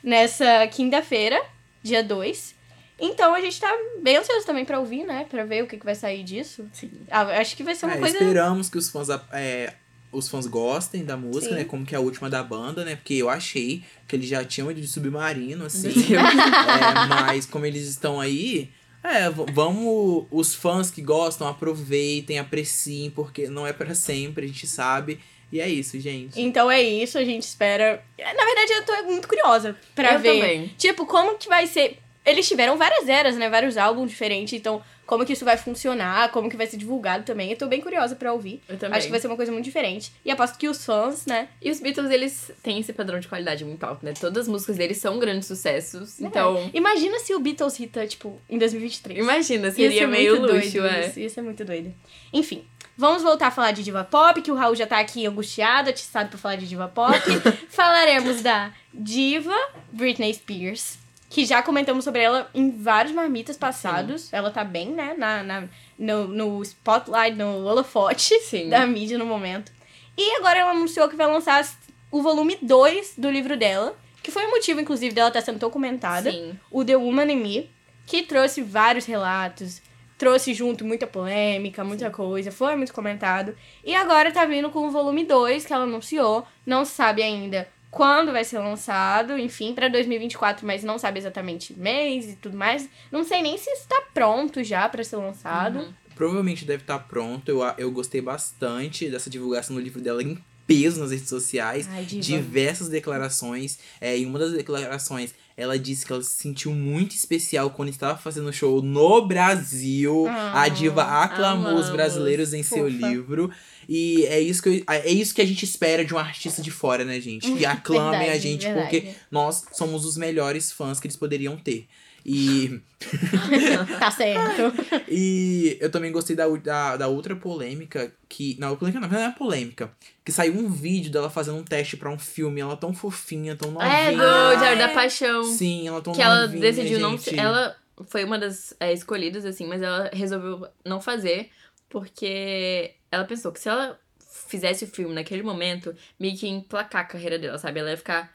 [0.03, 1.41] nessa quinta-feira,
[1.84, 2.55] dia 2.
[2.99, 5.25] Então, a gente tá bem ansioso também pra ouvir, né?
[5.29, 6.67] Pra ver o que, que vai sair disso.
[6.73, 6.91] Sim.
[7.12, 8.17] Ah, acho que vai ser uma É, coisa.
[8.17, 9.73] Esperamos que os fãs, é,
[10.15, 11.60] os fãs gostem da música, Sim.
[11.60, 11.63] né?
[11.63, 12.95] Como que é a última da banda, né?
[12.95, 15.89] Porque eu achei que eles já tinham ido de submarino, assim.
[16.15, 18.69] É, mas como eles estão aí,
[19.04, 20.25] é, vamos.
[20.32, 25.19] Os fãs que gostam, aproveitem, apreciem, porque não é pra sempre, a gente sabe.
[25.51, 26.41] E é isso, gente.
[26.41, 28.04] Então é isso, a gente espera.
[28.17, 30.39] Na verdade, eu tô muito curiosa pra Eu ver.
[30.39, 30.67] também.
[30.78, 31.99] Tipo, como que vai ser.
[32.25, 33.47] Eles tiveram várias eras, né?
[33.49, 34.54] Vários álbuns diferentes.
[34.54, 37.51] Então, como que isso vai funcionar, como que vai ser divulgado também.
[37.51, 38.61] Eu tô bem curiosa pra ouvir.
[38.67, 38.97] Eu também.
[38.97, 40.11] Acho que vai ser uma coisa muito diferente.
[40.23, 41.47] E aposto que os fãs, né?
[41.61, 44.13] E os Beatles, eles têm esse padrão de qualidade muito alto, né?
[44.19, 46.19] Todas as músicas deles são grandes sucessos.
[46.19, 46.69] Então, É.
[46.73, 49.19] Imagina se o Beatles hita, tipo, em 2023.
[49.19, 51.13] imagina, Ia seria ser meio muito luxo, doido é.
[51.15, 51.93] Isso, ser muito doido.
[52.33, 52.63] Enfim,
[52.97, 56.29] vamos voltar a falar de diva pop, que o Raul já tá aqui angustiado, atiçado
[56.29, 57.19] pra falar de diva pop.
[57.69, 59.55] Falaremos da diva
[59.91, 60.97] Britney Spears,
[61.35, 64.31] que já comentamos sobre ela em vários marmitas passados.
[64.31, 65.63] Ela tá bem, né, na, na-
[65.99, 68.69] no, no spotlight, no holofote Sim.
[68.69, 69.69] da mídia no momento.
[70.17, 71.67] E agora ela anunciou que vai lançar
[72.09, 76.31] o volume 2 do livro dela, que foi o motivo, inclusive, dela estar sendo documentada
[76.31, 76.57] Sim.
[76.71, 77.69] o The Woman in Me,
[78.05, 79.81] que trouxe vários relatos,
[80.17, 83.53] trouxe junto muita polêmica, muita coisa, foi muito comentado.
[83.83, 87.67] E agora tá vindo com o volume 2 que ela anunciou, não se sabe ainda
[87.95, 92.89] quando vai ser lançado, enfim, pra 2024, mas não sabe exatamente mês e tudo mais.
[93.10, 95.95] Não sei nem se está pronto já pra ser lançado.
[96.13, 97.47] Provavelmente deve estar pronto.
[97.47, 101.88] Eu, eu gostei bastante dessa divulgação do livro dela em peso nas redes sociais.
[101.89, 103.79] Ai, diversas declarações.
[104.01, 108.17] É, em uma das declarações, ela disse que ela se sentiu muito especial quando estava
[108.17, 110.27] fazendo show no Brasil.
[110.27, 111.89] Ah, a diva aclamou os amamos.
[111.89, 113.49] brasileiros em seu livro.
[113.87, 116.71] E é isso, que eu- é isso que a gente espera de um artista de
[116.71, 117.51] fora, né, gente?
[117.53, 118.89] Que aclamem a Verdade, gente, verdade.
[119.01, 121.87] porque nós somos os melhores fãs que eles poderiam ter.
[122.25, 122.81] E,
[123.99, 124.73] Tá certo.
[125.07, 128.57] e eu também gostei da, da, da outra polêmica, que.
[128.59, 129.91] Não, polêmica não, não é polêmica.
[130.23, 132.59] Que saiu um vídeo dela fazendo um teste pra um filme.
[132.59, 133.91] Ela tão fofinha, tão novinha.
[133.93, 134.88] É, do Diário é.
[134.88, 135.43] da Paixão.
[135.43, 137.38] Sim, ela tão que ela novinha, decidiu não gente.
[137.38, 137.75] Ela
[138.07, 141.51] foi uma das é, escolhidas, assim, mas ela resolveu não fazer
[141.88, 143.99] porque ela pensou que se ela
[144.47, 147.79] fizesse o filme naquele momento, meio que emplacar a carreira dela, sabe?
[147.79, 148.34] Ela ia ficar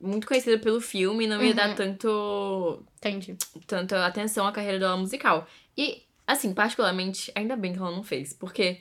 [0.00, 1.54] muito conhecida pelo filme e não ia Uhum.
[1.56, 3.36] dar tanto, Entendi.
[3.66, 5.46] tanta atenção à carreira dela musical.
[5.76, 8.78] E, assim, particularmente, ainda bem que ela não fez, porque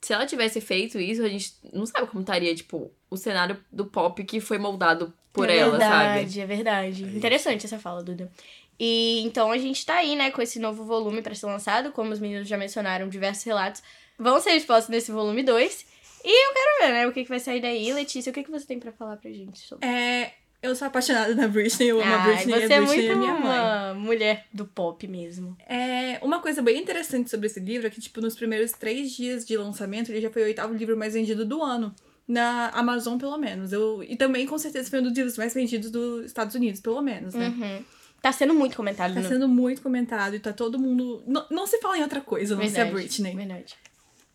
[0.00, 3.86] se ela tivesse feito isso, a gente não sabe como estaria, tipo, o cenário do
[3.86, 6.12] pop que foi moldado por é ela, sabe?
[6.20, 8.30] verdade, É verdade, Interessante essa fala, Duda.
[8.78, 12.12] E então a gente tá aí, né, com esse novo volume pra ser lançado, como
[12.12, 13.82] os meninos já mencionaram, diversos relatos
[14.18, 15.86] vão ser expostos nesse volume 2.
[16.24, 17.92] E eu quero ver, né, o que, que vai sair daí.
[17.92, 20.32] Letícia, o que, que você tem pra falar pra gente sobre É,
[20.64, 23.12] eu sou apaixonada na Britney, eu amo a Ai, Britney, você a é Britney muito
[23.12, 23.60] é minha mãe.
[23.60, 25.56] uma mulher do pop mesmo.
[25.68, 29.44] É, uma coisa bem interessante sobre esse livro é que, tipo, nos primeiros três dias
[29.44, 31.94] de lançamento, ele já foi o oitavo livro mais vendido do ano.
[32.26, 33.70] Na Amazon, pelo menos.
[33.70, 37.02] Eu, e também, com certeza, foi um dos livros mais vendidos dos Estados Unidos, pelo
[37.02, 37.48] menos, né?
[37.48, 37.84] Uhum.
[38.22, 39.28] Tá sendo muito comentado Tá no...
[39.28, 41.22] sendo muito comentado e tá todo mundo.
[41.26, 43.34] Não, não se fala em outra coisa, não ser a Verdade, Britney.
[43.36, 43.74] Verdade.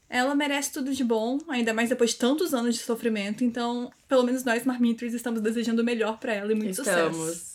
[0.10, 3.44] Ela merece tudo de bom, ainda mais depois de tantos anos de sofrimento.
[3.44, 6.98] Então, pelo menos nós, Marmitres, estamos desejando o melhor pra ela e muito sucesso.
[7.10, 7.50] Estamos.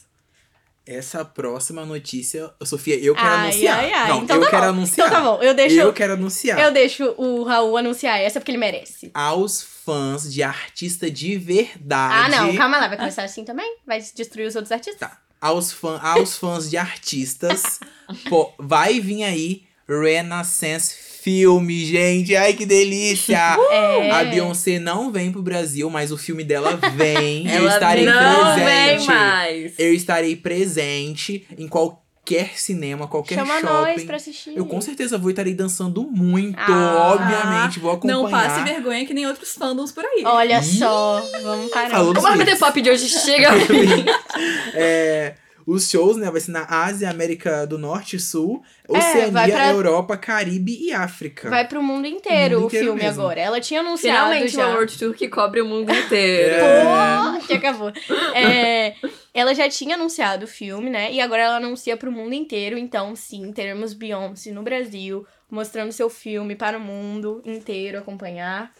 [0.86, 3.78] Essa próxima notícia, Sofia, eu quero Ai, anunciar.
[3.78, 4.08] ai, ai.
[4.10, 4.68] Não, Então eu tá quero bom.
[4.68, 5.06] anunciar.
[5.08, 6.60] Então tá bom, eu deixo- Eu quero anunciar.
[6.60, 9.10] Eu deixo o Raul anunciar essa porque ele merece.
[9.14, 12.14] Aos fãs de artista de verdade.
[12.14, 13.78] Ah, não, calma lá, vai começar assim também?
[13.86, 15.00] Vai destruir os outros artistas?
[15.00, 15.18] Tá.
[15.40, 17.80] Aos, fã, aos fãs de artistas,
[18.28, 22.36] pô, vai vir aí Renaissance Filme, gente.
[22.36, 23.56] Ai, que delícia!
[23.72, 24.10] É.
[24.10, 27.48] A Beyoncé não vem pro Brasil, mas o filme dela vem.
[27.50, 28.66] eu estarei não presente.
[28.66, 29.72] vem mais.
[29.78, 33.66] Eu estarei presente em qualquer cinema, qualquer Chama shopping.
[33.66, 34.52] nós pra assistir.
[34.54, 37.14] Eu com certeza vou estarei dançando muito, Ah.
[37.14, 37.78] obviamente.
[37.80, 38.22] Vou acompanhar.
[38.22, 40.22] Não passe vergonha que nem outros fandoms por aí.
[40.26, 41.90] Olha só, vamos parar.
[41.90, 42.60] Falou O dos Marmita livros.
[42.68, 43.48] Pop de hoje chega.
[44.74, 45.34] É,
[45.66, 49.70] os shows, né, vai ser na Ásia, América do Norte e Sul, É, Oceania, pra-
[49.70, 51.48] Europa, Caribe e África.
[51.48, 53.22] Vai pro mundo inteiro O mundo o inteiro filme mesmo.
[53.22, 53.40] agora.
[53.40, 54.66] Ela tinha anunciado Finalmente já.
[54.66, 56.54] uma World Tour que cobre o mundo inteiro.
[56.64, 57.40] É.
[57.40, 57.92] Pô, que acabou.
[58.34, 58.94] É,
[59.32, 61.12] ela já tinha anunciado o filme, né?
[61.12, 62.76] E agora ela anuncia pro mundo inteiro.
[62.78, 68.72] Então, sim, teremos Beyoncé no Brasil, mostrando seu filme para o mundo inteiro acompanhar.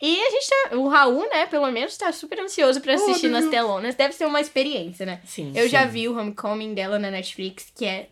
[0.00, 0.76] E a gente tá.
[0.76, 3.94] O Raul, né, pelo menos, tá super ansioso pra assistir nas telonas.
[3.94, 5.20] Deve ser uma experiência, né?
[5.24, 5.52] Sim.
[5.54, 8.08] Eu já vi o Homecoming dela na Netflix, que é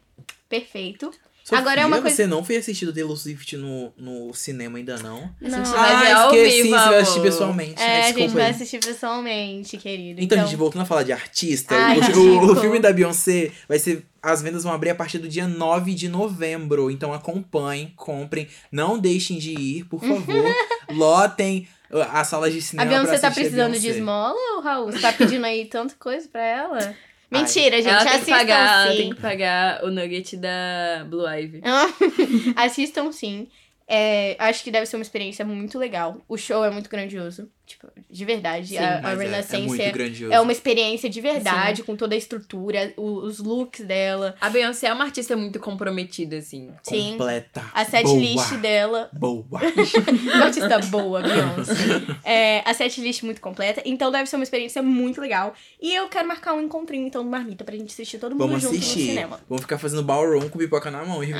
[0.48, 1.10] perfeito.
[1.44, 4.78] Sofia, Agora é uma coisa- você não foi assistir o Taylor Swift no, no cinema
[4.78, 5.28] ainda não?
[5.40, 5.64] Não.
[5.64, 8.00] vai ver Ah, esqueci, vivo, você vai assistir pessoalmente, É, né?
[8.04, 10.20] a gente vai assistir pessoalmente, querido.
[10.20, 13.78] Então, gente, voltando a falar de artista, Ai, o- o, o filme da Beyoncé vai
[13.78, 14.06] ser.
[14.22, 16.88] As vendas vão abrir a partir do dia 9 de novembro.
[16.92, 18.46] Então acompanhem, comprem.
[18.70, 20.44] Não deixem de ir, por favor.
[20.92, 22.88] Lotem uh, as salas de A cinema.
[22.88, 23.98] Beyoncé pra tá a precisando de Beyoncé.
[23.98, 24.92] esmola, ou Raul?
[24.92, 26.94] Você tá pedindo aí tanta coisa pra ela?
[27.32, 27.88] Mentira, gente.
[27.88, 28.96] Ela tem que, assistam pagar, sim.
[28.96, 31.62] tem que pagar o nugget da Blue Ivy.
[32.56, 33.48] assistam sim.
[33.88, 36.22] É, acho que deve ser uma experiência muito legal.
[36.28, 37.50] O show é muito grandioso.
[37.72, 38.68] Tipo, de verdade.
[38.68, 42.14] Sim, a, a Mas é- é, Renaissance é, é uma experiência de verdade, com toda
[42.14, 46.70] a estrutura, o- os looks dela, A Beyoncé é uma artista muito comprometida, assim.
[46.82, 47.12] sim.
[47.12, 47.64] Completa.
[47.72, 49.44] A setlist dela Boa.
[50.34, 51.72] Uma artista boa, Beyoncé.
[52.24, 53.82] É, a setlist muito completa.
[53.84, 55.54] Então deve ser uma experiência muito legal.
[55.80, 58.62] E eu quero marcar um encontrinho, então, do Marmita, pra gente assistir todo mundo Vamos
[58.62, 59.06] junto no assistir.
[59.08, 59.40] cinema.
[59.48, 61.38] Vamos ficar fazendo ballroom com pipoca na mão e Ah,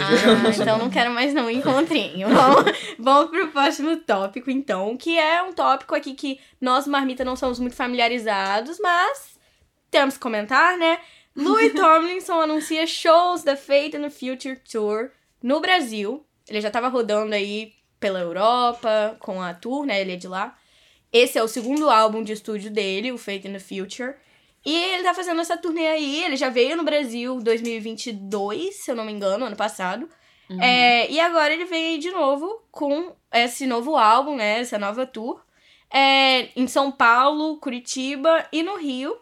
[0.59, 2.29] então não quero mais não encontrinho.
[2.29, 6.21] Vamos, vamos pro próximo tópico, então, que é um tópico aqui que
[6.61, 9.38] nós, Marmita, não somos muito familiarizados, mas
[9.90, 10.98] temos que comentar, né?
[11.37, 15.11] Louis Tomlinson anuncia shows da Fate and the Future Tour
[15.42, 16.24] no Brasil.
[16.48, 20.00] Ele já tava rodando aí pela Europa com a tour, né?
[20.00, 20.56] Ele é de lá.
[21.12, 24.14] Esse é o segundo álbum de estúdio dele, o Fate in the Future.
[24.64, 28.90] E ele tá fazendo essa turnê aí, ele já veio no Brasil em 2022, se
[28.90, 30.08] eu não me engano, ano passado.
[30.61, 34.61] É, e agora ele vem aí de novo com esse novo álbum, né?
[34.61, 35.40] Essa nova tour.
[35.92, 39.16] É, em São Paulo, Curitiba e no Rio.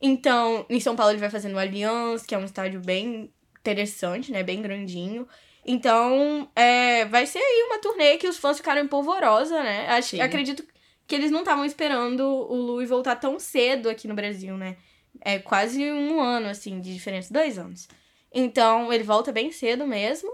[0.00, 4.32] Então, em São Paulo ele vai fazendo o Allianz, que é um estádio bem interessante,
[4.32, 4.42] né?
[4.42, 5.26] Bem grandinho.
[5.64, 9.88] Então, é, vai ser aí uma turnê que os fãs ficaram em polvorosa, né?
[9.88, 10.20] Acho, Sim.
[10.20, 10.64] acredito
[11.06, 14.76] que eles não estavam esperando o Louis voltar tão cedo aqui no Brasil, né?
[15.20, 17.86] É quase um ano, assim, de diferença, dois anos.
[18.34, 20.32] Então, ele volta bem cedo mesmo.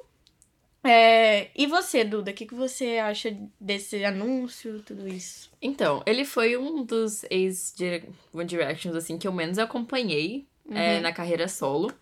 [0.90, 5.51] É, e você, Duda, o que, que você acha desse anúncio, tudo isso?
[5.61, 11.01] Então, ele foi um dos ex-One Directions, assim, que eu menos acompanhei é, Uhum.
[11.03, 11.92] na carreira solo.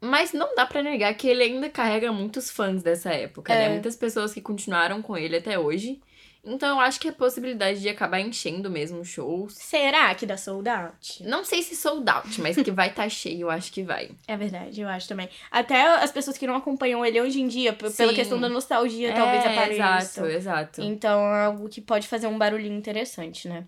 [0.00, 3.68] Mas não dá pra negar que ele ainda carrega muitos fãs dessa época, É.
[3.68, 3.68] né?
[3.70, 6.00] Muitas pessoas que continuaram com ele até hoje.
[6.46, 9.54] Então, eu acho que a possibilidade de acabar enchendo mesmo shows.
[9.54, 11.22] Será que dá sold out?
[11.24, 14.10] Não sei se sold out, mas que vai estar cheio, eu acho que vai.
[14.28, 15.28] É verdade, eu acho também.
[15.50, 18.14] Até as pessoas que não acompanham ele hoje em dia, p- pela Sim.
[18.14, 19.72] questão da nostalgia, talvez É, apareça.
[20.20, 20.82] Exato, exato.
[20.82, 23.64] Então é algo que pode fazer um barulhinho interessante, né?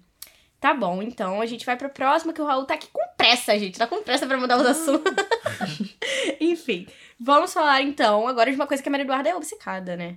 [0.61, 3.59] Tá bom, então a gente vai pra próxima, que o Raul tá aqui com pressa,
[3.59, 3.79] gente.
[3.79, 5.13] Tá com pressa pra mudar os assuntos.
[6.41, 6.87] Enfim,
[7.19, 10.17] vamos falar então agora de uma coisa que a Maria Eduarda é obcecada, né?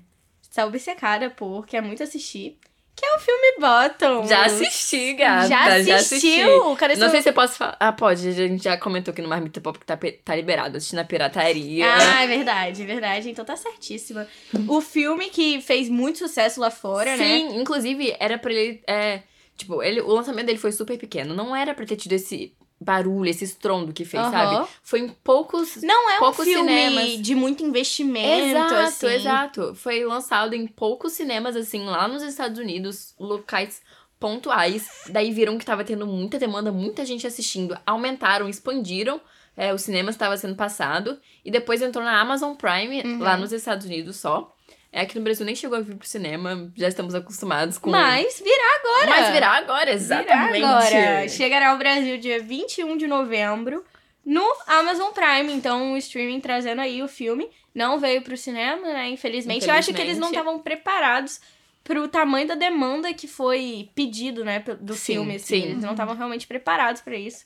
[0.49, 2.57] Está obcecada por, quer muito assistir,
[2.99, 4.27] que é o filme Bottom.
[4.27, 5.47] Já assisti, gata.
[5.47, 6.63] Já Já assistiu?
[6.63, 6.77] assisti.
[6.77, 7.77] Cadê Não sei se eu posso falar.
[7.79, 8.27] Ah, pode.
[8.27, 10.75] A gente já comentou aqui no Marmita Pop que tá, tá liberado.
[10.75, 11.85] Assistindo a pirataria.
[11.87, 13.29] Ah, é verdade, é verdade.
[13.29, 14.27] Então tá certíssima.
[14.67, 17.23] O filme que fez muito sucesso lá fora, né?
[17.23, 18.83] Sim, inclusive, era pra ele.
[18.85, 19.21] É,
[19.55, 21.33] tipo, ele, o lançamento dele foi super pequeno.
[21.33, 24.67] Não era pra ter tido esse barulho, esse estrondo que fez, sabe?
[24.81, 25.77] Foi em poucos.
[25.81, 27.21] Não é um poucos filme cinemas.
[27.21, 29.07] de muito investimento, Exato, assim.
[29.07, 29.75] exato.
[29.75, 33.81] Foi lançado em poucos cinemas, assim, lá nos Estados Unidos, locais
[34.19, 34.87] pontuais.
[35.09, 37.77] Daí viram que tava tendo muita demanda, muita gente assistindo.
[37.85, 39.19] Aumentaram, expandiram.
[39.57, 41.19] É, o cinema estava sendo passado.
[41.43, 43.19] E depois entrou na Amazon Prime, Uhum.
[43.19, 44.55] lá nos Estados Unidos só.
[44.91, 47.91] É, aqui no Brasil nem chegou a vir pro cinema, já estamos acostumados com.
[47.91, 49.09] Mas virá agora.
[49.09, 50.63] Mas virá agora, Virá exatamente.
[50.63, 51.27] agora.
[51.29, 53.83] Chegará ao Brasil dia 21 de novembro
[54.25, 55.53] no Amazon Prime.
[55.53, 57.47] Então, o streaming trazendo aí o filme.
[57.73, 59.09] Não veio pro cinema, né?
[59.09, 59.67] Infelizmente.
[59.67, 60.37] Eu acho que eles não Infelizmente.
[60.39, 61.39] estavam preparados
[61.83, 64.59] pro tamanho da demanda que foi pedido, né?
[64.81, 65.61] Do Sim, filme, assim.
[65.61, 65.69] sim.
[65.69, 67.45] Eles não estavam realmente preparados pra isso.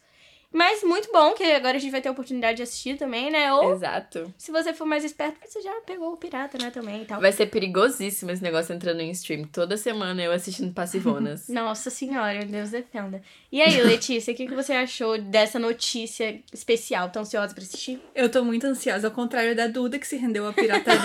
[0.53, 3.51] Mas muito bom que agora a gente vai ter a oportunidade de assistir também, né?
[3.51, 4.31] Ou, Exato.
[4.37, 6.69] se você for mais esperto, você já pegou o pirata, né?
[6.69, 7.19] Também e tal.
[7.19, 9.45] Vai ser perigosíssimo esse negócio entrando em stream.
[9.45, 11.49] Toda semana eu assistindo Passivonas.
[11.49, 13.21] Nossa senhora, Deus defenda.
[13.51, 17.09] E aí, Letícia, o que, que você achou dessa notícia especial?
[17.09, 17.99] Tá ansiosa pra assistir?
[18.13, 21.01] Eu tô muito ansiosa, ao contrário da Duda, que se rendeu à pirataria.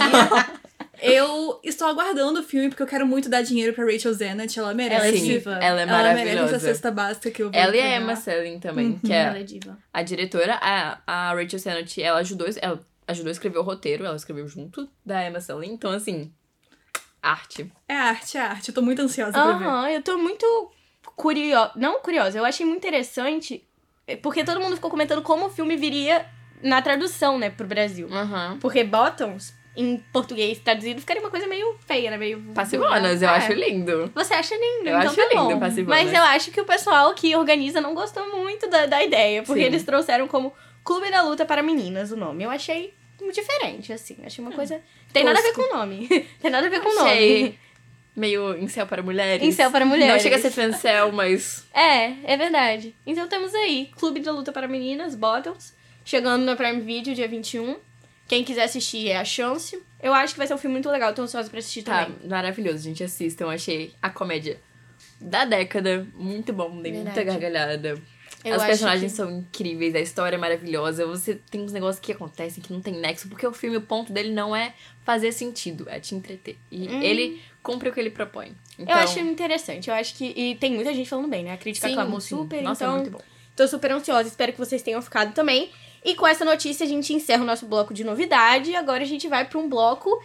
[1.01, 4.57] eu estou aguardando o filme porque eu quero muito dar dinheiro pra Rachel Zenat.
[4.59, 5.07] Ela merece.
[5.07, 5.51] Ela é diva.
[5.53, 6.57] ela é Ela merece maravilhosa.
[6.57, 7.97] essa cesta básica que eu vou Ela e a.
[7.97, 9.79] Emma Selling também, que Ela é é diva.
[9.93, 10.59] a diretora.
[10.61, 14.89] A, a Rachel Sennett, ela ajudou, ela ajudou a escrever o roteiro, ela escreveu junto
[15.05, 15.73] da Emma Selling.
[15.73, 16.33] Então, assim,
[17.23, 17.71] arte.
[17.89, 18.69] É arte, é arte.
[18.69, 19.65] Eu tô muito ansiosa pra ver.
[19.65, 20.71] Aham, eu tô muito
[21.17, 21.73] curiosa.
[21.77, 23.65] Não curiosa, eu achei muito interessante.
[24.07, 26.27] eh, Porque todo mundo ficou comentando como o filme viria
[26.63, 28.09] na tradução, né, pro Brasil.
[28.13, 28.59] Aham.
[28.61, 32.17] Porque Bottoms, em português traduzido, ficaria uma coisa meio feia, né?
[32.19, 32.41] Meio.
[32.55, 33.33] Passivonas, eu É.
[33.33, 34.11] acho lindo.
[34.15, 35.59] Você acha lindo, Eu então acho tá lindo bom.
[35.61, 36.05] Passivonas.
[36.05, 39.61] Mas eu acho que o pessoal que organiza não gostou muito da, da ideia, porque
[39.61, 39.67] Sim.
[39.67, 40.53] eles trouxeram como
[40.85, 42.43] Clube da Luta para Meninas o nome.
[42.45, 42.93] Eu achei
[43.33, 44.17] diferente, assim.
[44.25, 44.81] Achei uma coisa.
[45.13, 46.09] Tem nada a ver com o nome.
[46.41, 47.11] Tem nada a ver com o nome.
[47.11, 47.59] Achei
[48.17, 49.47] meio incel para mulheres.
[49.47, 50.13] Incel para mulheres.
[50.13, 52.95] Não chega a ser fancel, mas É, é verdade.
[53.07, 55.73] Então temos aí Clube da Luta para Meninas, Bottoms,
[56.05, 57.77] chegando na Prime Video dia 21.
[58.29, 59.81] Quem quiser assistir é a chance.
[60.01, 62.29] Eu acho que vai ser um filme muito legal, tô ansiosa pra assistir tá também.
[62.29, 63.03] maravilhoso, gente.
[63.03, 63.45] Assistam.
[63.47, 64.61] Eu achei a comédia
[65.21, 67.25] da década muito bom, muita Verdade.
[67.25, 68.01] gargalhada.
[68.45, 71.05] Eu As personagens que- são incríveis, a história é maravilhosa.
[71.07, 74.13] Você tem uns negócios que acontecem que não tem nexo, porque o filme, o ponto
[74.13, 76.57] dele não é fazer sentido, é te entreter.
[76.71, 78.53] E ele cumpre o que ele propõe.
[78.79, 78.99] Então, Hum.
[78.99, 79.89] Eu acho interessante.
[79.91, 80.25] Eu acho que.
[80.37, 81.53] E tem muita gente falando bem, né?
[81.53, 82.29] A crítica sim, aclamou sim.
[82.37, 82.97] super, Nossa, então.
[82.99, 83.21] muito bom.
[83.57, 85.71] Tô super ansiosa, espero que vocês tenham ficado também.
[86.05, 88.75] E com essa notícia a gente encerra o nosso bloco de novidade.
[88.75, 90.23] Agora a gente vai pra um bloco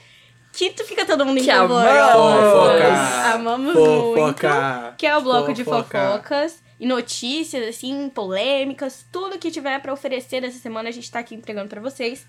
[0.51, 2.11] que tu fica todo mundo Que empolvoroso.
[2.11, 3.33] Fofoca.
[3.33, 4.21] Amamos Fofoca.
[4.21, 4.97] muito.
[4.97, 6.07] Que é o bloco de Fofoca.
[6.11, 9.05] fofocas e notícias, assim, polêmicas.
[9.11, 12.25] Tudo que tiver pra oferecer nessa semana a gente tá aqui entregando pra vocês.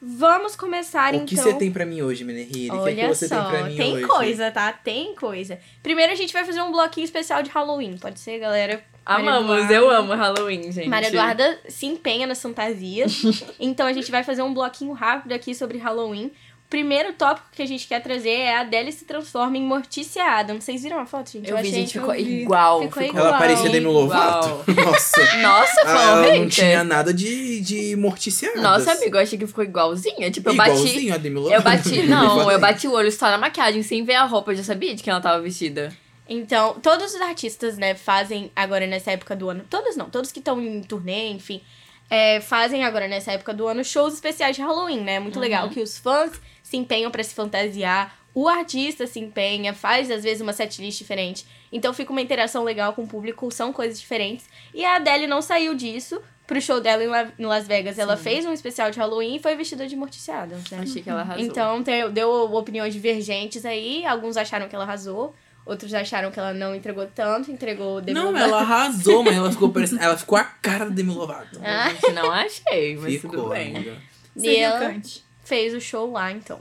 [0.00, 1.26] Vamos começar O então.
[1.26, 2.70] que você tem pra mim hoje, Menehiri?
[2.70, 4.06] O que, é Olha que você só, tem pra mim hoje?
[4.06, 4.72] coisa, tá?
[4.72, 5.58] Tem coisa.
[5.82, 7.96] Primeiro a gente vai fazer um bloquinho especial de Halloween.
[7.98, 8.82] Pode ser, galera?
[9.04, 9.74] Amamos, Eduarda.
[9.74, 10.86] eu amo Halloween, gente.
[10.88, 13.22] Maria Eduarda se empenha nas fantasias.
[13.58, 16.30] então a gente vai fazer um bloquinho rápido aqui sobre Halloween.
[16.68, 20.22] O primeiro tópico que a gente quer trazer é a Adele se transforma em Mortícia
[20.22, 20.64] Adams.
[20.64, 21.48] Vocês viram a foto, gente?
[21.48, 22.42] Eu, vi, achei gente, ficou eu vi.
[22.42, 22.82] igual.
[22.82, 23.28] Ficou ficou igual.
[23.28, 24.48] Ela parecia Demi Lovato?
[24.70, 25.36] Nossa.
[25.38, 28.60] Nossa, foi Ah, ela não tinha nada de, de morticiadas.
[28.60, 30.30] Nossa, amigo, eu achei que ficou igualzinha.
[30.30, 30.72] Tipo, eu bati.
[30.72, 31.54] Igualzinho a Demi Lovato.
[31.54, 32.02] Eu bati.
[32.06, 34.52] Não, eu bati o olho só na maquiagem, sem ver a roupa.
[34.52, 35.90] Eu já sabia de quem ela tava vestida.
[36.28, 39.64] Então, todos os artistas, né, fazem agora nessa época do ano.
[39.70, 41.62] Todos não, todos que estão em turnê, enfim.
[42.10, 45.18] É, fazem agora nessa época do ano shows especiais de Halloween, né?
[45.20, 50.10] Muito legal que os fãs se empenham pra se fantasiar, o artista se empenha, faz
[50.10, 51.46] às vezes uma setlist diferente.
[51.72, 54.46] Então fica uma interação legal com o público, são coisas diferentes.
[54.72, 56.20] E a Adele não saiu disso.
[56.46, 59.38] Pro show dela em La- em Las Vegas, ela fez um especial de Halloween e
[59.38, 60.78] foi vestida de Mortícia Adams, né?
[60.82, 61.44] Achei que ela arrasou.
[61.44, 64.06] Então, deu opiniões divergentes aí.
[64.06, 65.34] Alguns acharam que ela arrasou.
[65.68, 67.50] Outros acharam que ela não entregou tanto.
[67.50, 68.44] Entregou Demi Não, Lovato.
[68.44, 70.02] ela arrasou, mas ela ficou parecendo...
[70.02, 71.60] Ela ficou a cara da Demi Lovato.
[71.62, 71.90] Ah.
[71.90, 73.76] Gente, não achei, mas tudo Ficou, bem.
[73.76, 73.96] amiga.
[74.34, 74.96] E ela
[75.44, 76.58] fez o show lá, então.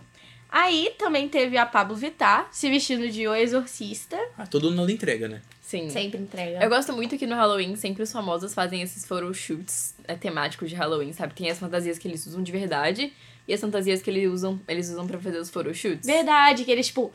[0.50, 4.18] Aí também teve a Pablo Vittar se vestindo de O Exorcista.
[4.38, 5.42] Ah, todo mundo entrega, né?
[5.62, 5.90] Sim.
[5.90, 6.64] Sempre entrega.
[6.64, 10.76] Eu gosto muito que no Halloween sempre os famosos fazem esses photoshoots é, temáticos de
[10.76, 11.34] Halloween, sabe?
[11.34, 13.12] Tem as fantasias que eles usam de verdade
[13.46, 16.06] e as fantasias que eles usam, eles usam pra fazer os photoshoots.
[16.06, 17.12] Verdade, que eles, tipo,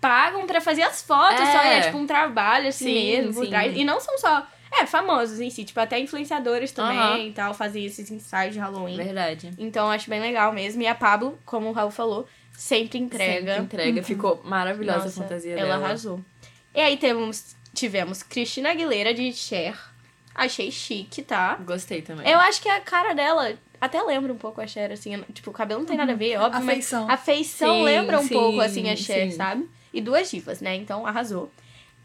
[0.00, 1.52] pagam pra fazer as fotos, É.
[1.52, 3.50] só é tipo um trabalho assim Sim, mesmo por sim.
[3.50, 3.76] trás.
[3.76, 7.18] E não são só, é, famosos em si, tipo, até influenciadores também Aham.
[7.18, 8.96] e tal, fazem esses ensaios de Halloween.
[8.96, 9.50] Verdade.
[9.58, 10.80] Então eu acho bem legal mesmo.
[10.82, 13.56] E a Pablo, como o Raul falou, sempre entrega.
[13.56, 14.02] Sempre entrega.
[14.02, 15.84] Ficou maravilhosa Nossa, a fantasia ela dela.
[15.86, 16.20] arrasou.
[16.74, 19.76] E aí temos, tivemos Cristina Aguilera de Cher.
[20.34, 21.56] Achei chique, tá?
[21.66, 22.26] Gostei também.
[22.30, 25.20] Eu acho que a cara dela até lembra um pouco a Cher, assim.
[25.34, 27.10] Tipo, o cabelo não tem nada a ver, óbvio, A feição.
[27.10, 29.36] a feição Sim, lembra um sim, pouco, assim, a Cher, sim.
[29.36, 29.68] sabe?
[29.92, 30.74] E duas divas, né?
[30.76, 31.50] Então, arrasou.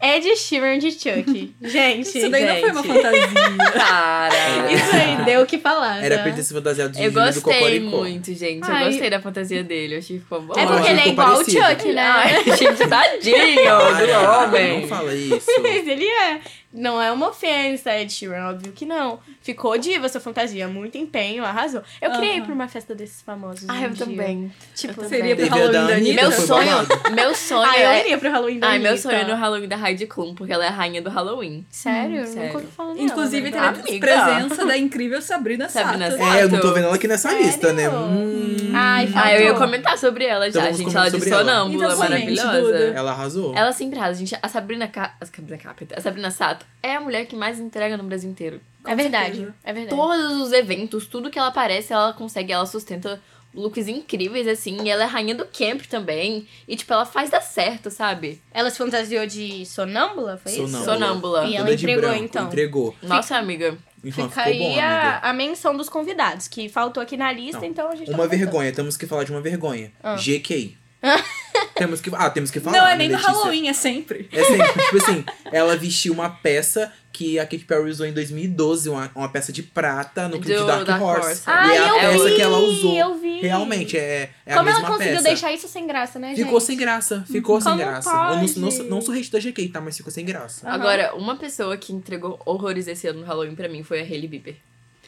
[0.02, 1.54] Ed Sheeran de Chuck.
[1.62, 2.94] Gente, Isso daí não foi uma gente.
[3.02, 3.72] fantasia.
[3.72, 4.70] Cara.
[4.72, 6.04] isso aí deu o que falar.
[6.04, 6.22] Era tá?
[6.24, 7.96] pra ter se fantasiado de Eu Júlio do gostei Cocoricó.
[7.96, 8.70] muito, gente.
[8.70, 8.82] Ai.
[8.82, 9.94] Eu gostei da fantasia dele.
[9.94, 10.52] Eu achei que ficou bom.
[10.54, 11.44] É porque ele é igual o.
[11.44, 12.02] Chuck, né?
[12.02, 14.80] Ai, gente, tadinho do homem.
[14.82, 15.50] Não fala isso.
[15.62, 16.40] Mas ele é.
[16.76, 19.18] Não é uma ofensa, Ed Sheeran, óbvio que não.
[19.40, 21.82] Ficou diva sua fantasia, muito empenho, arrasou.
[22.02, 23.64] Eu queria ir pra uma festa desses famosos.
[23.68, 24.06] Ah, um eu dia.
[24.06, 24.52] também.
[24.74, 25.48] Tipo, Eu Seria também.
[25.50, 26.22] pro Halloween da Anitta?
[26.22, 26.76] Meu sonho,
[27.14, 28.00] meu sonho Ah, eu é...
[28.00, 30.64] iria pro Halloween da Ai, meu sonho é no Halloween da Heidi Klum, porque ela
[30.66, 31.64] é a rainha do Halloween.
[31.70, 32.22] Sério?
[32.22, 32.42] Hum, sério.
[32.46, 33.80] Nunca ouvi falar dela, Inclusive, teve verdade.
[33.88, 34.14] Amiga.
[34.20, 36.18] a presença da incrível Sabrina, Sabrina Sato.
[36.22, 36.36] Sato.
[36.36, 37.46] É, eu não tô vendo ela aqui nessa Sério?
[37.46, 37.88] lista, né?
[37.88, 39.66] Hum, Ai, Ah, eu ia faltou.
[39.66, 40.94] comentar sobre ela Então já, vamos gente.
[40.96, 42.78] Ela de sonâmbula, Então, maravilhosa.
[42.94, 43.54] Ela arrasou.
[43.56, 44.36] Ela sempre arrasa, gente.
[44.42, 45.14] A Sabrina, Ca...
[45.18, 48.60] a Sabrina Carpenter, a Sabrina Sato é a mulher que mais entrega no Brasil inteiro.
[48.84, 49.54] É verdade, certeza.
[49.64, 49.96] é verdade.
[49.96, 53.20] Todos os eventos, tudo que ela aparece, ela consegue, ela sustenta
[53.52, 54.82] looks incríveis, assim.
[54.84, 56.46] E ela é rainha do camp também.
[56.68, 58.40] E, tipo, ela faz dar certo, sabe?
[58.52, 60.68] Ela se fantasiou de sonâmbula, foi isso?
[60.68, 60.84] Sonâmbula.
[60.94, 61.44] Sonâmbula.
[61.46, 62.46] E ela Toda entregou, branco, então.
[62.46, 62.94] Entregou.
[63.02, 63.76] Nossa, amiga.
[64.04, 67.62] Então, Fica ficou aí bom, a, a menção dos convidados, que faltou aqui na lista,
[67.62, 67.66] Não.
[67.66, 68.38] então a gente tá Uma comentando.
[68.38, 69.90] vergonha, temos que falar de uma vergonha.
[70.00, 70.14] Ah.
[70.14, 70.76] GK.
[71.76, 72.78] temos que, ah, temos que falar.
[72.78, 73.32] Não é né, nem no Letícia?
[73.32, 74.28] Halloween, é sempre.
[74.32, 78.90] É sempre, tipo assim, ela vestiu uma peça que a Katy Perry usou em 2012,
[78.90, 81.26] uma, uma peça de prata no clipe Dark, Dark Horse.
[81.28, 81.42] Horse.
[81.46, 82.94] Ai, e é a eu peça vi, que ela usou.
[82.94, 83.40] eu vi.
[83.40, 85.24] Realmente, é, é a Como ela mesma conseguiu peça.
[85.24, 86.66] deixar isso sem graça, né, Ficou gente?
[86.66, 88.10] sem graça, ficou sem Como graça.
[88.10, 88.52] pode?
[88.54, 89.80] Eu não, não, não sou hate da GK, tá?
[89.80, 90.66] Mas ficou sem graça.
[90.66, 90.74] Aham.
[90.74, 94.28] Agora, uma pessoa que entregou horrores esse ano no Halloween pra mim foi a Hailey
[94.28, 94.56] Bieber.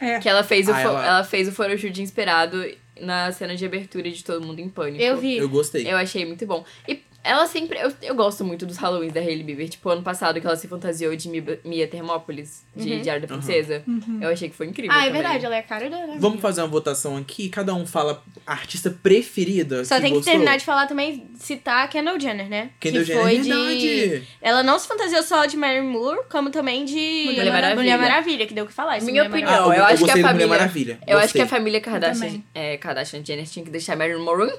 [0.01, 0.19] É.
[0.21, 1.25] Que ela fez o, Ah, ela- ela...
[1.25, 2.65] fez o photoshoot inspirado
[3.01, 5.03] na cena de abertura de Todo Mundo em Pânico.
[5.03, 5.37] Eu vi.
[5.37, 5.87] Eu gostei.
[5.91, 6.65] Eu achei muito bom.
[6.87, 7.79] E ela sempre.
[7.79, 9.68] Eu, eu gosto muito dos Halloweens da Hailey Bieber.
[9.68, 13.01] Tipo, ano passado que ela se fantasiou de Mi- Mia Termópolis, de Uhum.
[13.03, 13.83] Diário da Princesa.
[14.20, 14.93] Eu achei que foi incrível.
[14.93, 15.22] Ah, é também.
[15.22, 16.14] verdade, ela é a cara dela.
[16.18, 17.49] Vamos fazer uma votação aqui.
[17.49, 19.85] Cada um fala a artista preferida.
[19.85, 20.33] Só tem que gostou.
[20.33, 22.70] terminar de falar também, citar a Kendall Jenner, né?
[22.81, 24.22] Kendall que Jenner, foi é de...
[24.41, 27.76] Ela não se fantasiou só de Mary Moore, como também de Mulher Maravilha.
[27.76, 28.99] Mulher Maravilha, que deu o que falar.
[28.99, 29.76] isso, Minha opinião, Maravilha.
[29.79, 30.99] eu acho que a família-.
[31.07, 34.53] Eu acho que a família Kardashian, é, Kardashian Jenner tinha que deixar Marilyn Monroe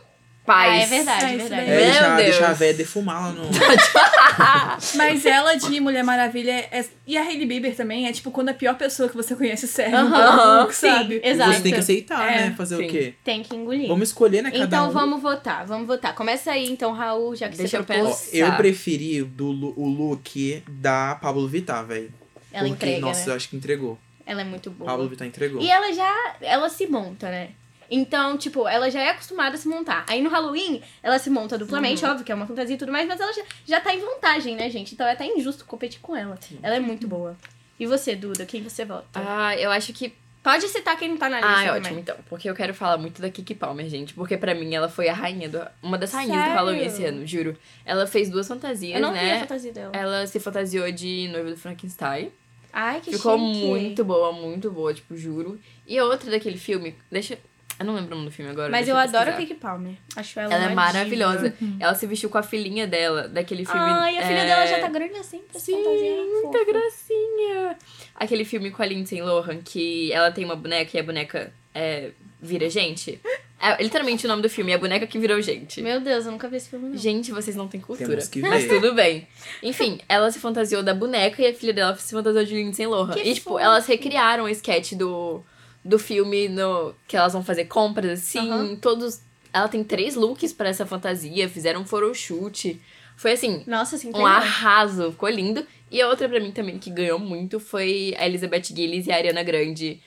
[0.49, 0.71] paz.
[0.71, 1.61] Ah, é verdade, É é verdade.
[1.61, 2.29] É, Meu deixar, Deus.
[2.29, 3.43] deixar a véia defumar lá no.
[4.95, 6.85] Mas ela de Mulher Maravilha é...
[7.05, 9.95] e a Hailey Bieber também é tipo quando a pior pessoa que você conhece serve
[9.95, 11.21] um Aham, pouco, sim, sabe?
[11.23, 11.53] exato.
[11.53, 12.53] Você tem que aceitar, É, né?
[12.57, 12.85] Fazer sim.
[12.85, 13.13] o quê?
[13.23, 13.87] Tem que engolir.
[13.87, 14.51] Vamos escolher, né?
[14.51, 14.91] Cada Então um.
[14.91, 16.15] vamos votar, vamos votar.
[16.15, 18.07] Começa aí, então, Raul, já que Deixa você propôs.
[18.07, 18.37] Ó, pensar.
[18.37, 22.11] eu preferi do, o look da Pablo Vittar, velho.
[22.51, 23.31] Ela Porque, entrega, nossa, né?
[23.31, 23.97] eu acho que entregou.
[24.25, 24.89] Ela é muito boa.
[24.89, 25.61] Pablo Vittar entregou.
[25.61, 27.49] E ela já, ela se monta, né?
[27.91, 30.05] Então, tipo, ela já é acostumada a se montar.
[30.07, 32.11] Aí no Halloween, ela se monta duplamente, Uhum.
[32.11, 34.55] óbvio que é uma fantasia e tudo mais, mas ela já, já tá em vantagem,
[34.55, 34.93] né, gente?
[34.93, 36.37] Então é até injusto competir com ela.
[36.61, 37.35] Ela é muito boa.
[37.79, 39.05] E você, Duda, quem você vota?
[39.15, 41.81] Ah, eu acho que Pode citar quem não tá na lista Ah, é também.
[41.81, 42.15] ótimo, então.
[42.29, 44.13] Porque eu quero falar muito da Kiki Palmer, gente.
[44.13, 45.61] Porque pra mim ela foi a rainha do.
[45.83, 46.51] Uma das rainhas Sério?
[46.53, 47.57] do Halloween esse ano, juro.
[47.85, 49.39] Ela fez duas fantasias, Eu não vi a né?
[49.41, 49.91] fantasia dela.
[49.93, 52.31] Ela se fantasiou de noiva do Frankenstein.
[52.71, 53.65] Ai, que Ficou chique.
[53.65, 55.59] muito boa, muito boa, tipo, juro.
[55.85, 57.37] E outra daquele filme, deixa.
[57.79, 58.69] Eu não lembro o nome do filme agora.
[58.69, 59.33] Mas deixa eu adoro a.
[59.33, 59.93] Kiki Palmer.
[60.15, 61.49] Acho ela Ela é maravilhosa.
[61.57, 61.75] diva.
[61.79, 63.79] Ela se vestiu com a filhinha dela, daquele filme.
[63.81, 66.65] Ai, a filha é, dela já tá grande assim pra se Sim, muita fofa.
[66.65, 67.77] gracinha.
[68.15, 72.11] Aquele filme com a Lindsay Lohan, que ela tem uma boneca e a boneca é,
[72.41, 73.19] vira gente.
[73.61, 75.81] É literalmente o nome do filme, é a boneca que virou gente.
[75.81, 76.97] Meu Deus, eu nunca vi esse filme, não.
[76.97, 78.09] Gente, vocês não têm cultura.
[78.09, 78.69] Temos que Mas ver.
[78.75, 79.27] tudo bem.
[79.61, 83.13] Enfim, ela se fantasiou da boneca e a filha dela se fantasiou de Lindsay Lohan.
[83.13, 83.59] Que e, tipo, fofo.
[83.59, 85.43] elas recriaram o sketch do,
[85.83, 88.49] do filme no, que elas vão fazer compras, assim.
[88.49, 88.75] Aham.
[88.75, 89.21] Todos.
[89.51, 92.79] Ela tem três looks pra essa fantasia, fizeram um photoshoot.
[93.17, 95.65] Foi assim, Nossa, assim, um arraso, ficou lindo.
[95.91, 99.15] E a outra pra mim também que ganhou muito foi a Elizabeth Gillies e a
[99.15, 100.01] Ariana Grande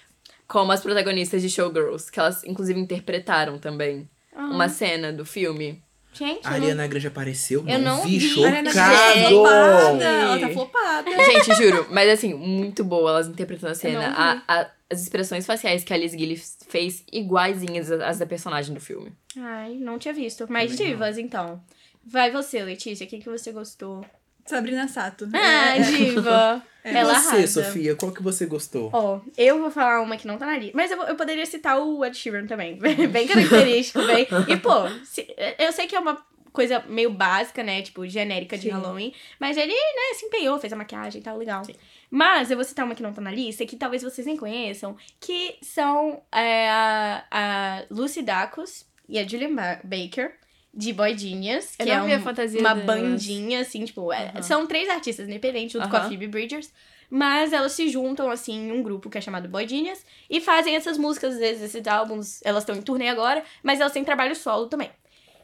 [0.52, 4.06] como as protagonistas de Showgirls, que elas inclusive interpretaram também
[4.36, 5.82] uma cena do filme.
[6.12, 7.64] Gente, A Ariana Grande apareceu?
[7.66, 8.18] Eu não vi.
[8.18, 8.28] vi.
[8.28, 8.64] Chocado!
[8.70, 10.04] tá flopada.
[10.04, 11.10] Ela tá flopada.
[11.24, 14.10] Gente, juro, mas assim, muito boa elas interpretando a cena.
[14.10, 18.74] não A- a- as expressões faciais que a Liz Gillies fez iguaizinhas às da personagem
[18.74, 19.10] do filme.
[19.38, 20.46] Ai, não tinha visto.
[20.52, 20.92] Mais Também não.
[20.92, 21.62] divas, então.
[22.04, 23.06] Vai você, Letícia.
[23.06, 24.04] Quem que você gostou?
[24.44, 25.28] Sabrina Sato.
[25.32, 26.62] Ah, diva.
[26.85, 27.64] E Ela você, arrasa.
[27.64, 28.91] Sofia, qual que você gostou?
[28.93, 30.72] Ó, eu vou falar uma que não tá na lista.
[30.76, 32.76] Mas eu, vou- eu poderia citar o Ed Sheeran também.
[33.09, 34.26] bem característico, bem.
[34.49, 35.26] E, pô, se-
[35.59, 36.20] eu sei que é uma
[36.53, 37.80] coisa meio básica, né?
[37.83, 38.70] Tipo, genérica de Sim.
[38.70, 39.14] Halloween.
[39.41, 41.62] Mas ele, né, se empenhou, fez a maquiagem e tal, legal.
[42.11, 44.97] Mas eu vou citar uma que não tá na lista, que talvez vocês nem conheçam,
[45.20, 50.35] que são é, a, a Lucy Dacus e a Julian Ba- Baker.
[50.74, 52.86] De Boy Genius, que é um- fantasia uma delas.
[52.86, 54.42] bandinha, assim, tipo, é- Aham.
[54.42, 56.08] são três artistas independentes, junto com a.
[56.08, 56.72] Phoebe Bridgers.
[57.10, 59.98] Mas elas se juntam, assim, em um grupo que é chamado Boy Genius
[60.30, 62.40] e fazem essas músicas, às vezes, esses álbuns.
[62.42, 64.90] Elas estão em turnê agora, mas elas têm trabalho solo também.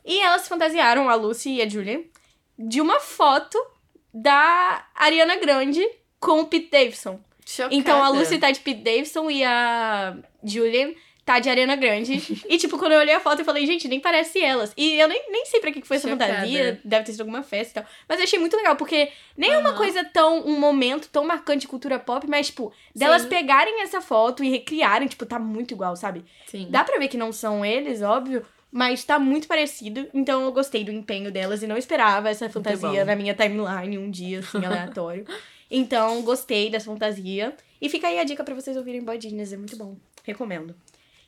[0.02, 2.02] E elas se fantasiaram, a Lucy e a Julia,
[2.58, 3.58] de uma foto
[4.14, 5.86] da Ariana Grande
[6.18, 7.20] com o Pete Davidson.
[7.44, 7.74] Chocada.
[7.74, 10.92] Então a Lucy tá de Pete Davidson e a Julian
[11.28, 12.42] tá de Arena Grande.
[12.48, 14.72] e, tipo, quando eu olhei a foto, eu falei, gente, nem parece elas.
[14.74, 16.32] E eu nem, nem sei pra que que foi essa Chocada.
[16.32, 17.92] fantasia, deve ter sido alguma festa e tal.
[18.08, 21.60] Mas eu achei muito legal, porque nem é uma coisa tão, um momento tão marcante
[21.60, 23.28] de cultura pop, mas, tipo, delas Sim.
[23.28, 26.24] pegarem essa foto e recriarem, tipo, tá muito igual, sabe?
[26.46, 26.68] Sim.
[26.70, 30.08] Dá pra ver que não são eles, óbvio, mas tá muito parecido.
[30.14, 34.10] Então eu gostei do empenho delas e não esperava essa fantasia na minha timeline um
[34.10, 35.26] dia, assim, aleatório.
[35.70, 37.54] Então, gostei dessa fantasia.
[37.82, 39.94] E fica aí a dica pra vocês ouvirem Bodinhas, é muito bom.
[40.24, 40.74] Recomendo.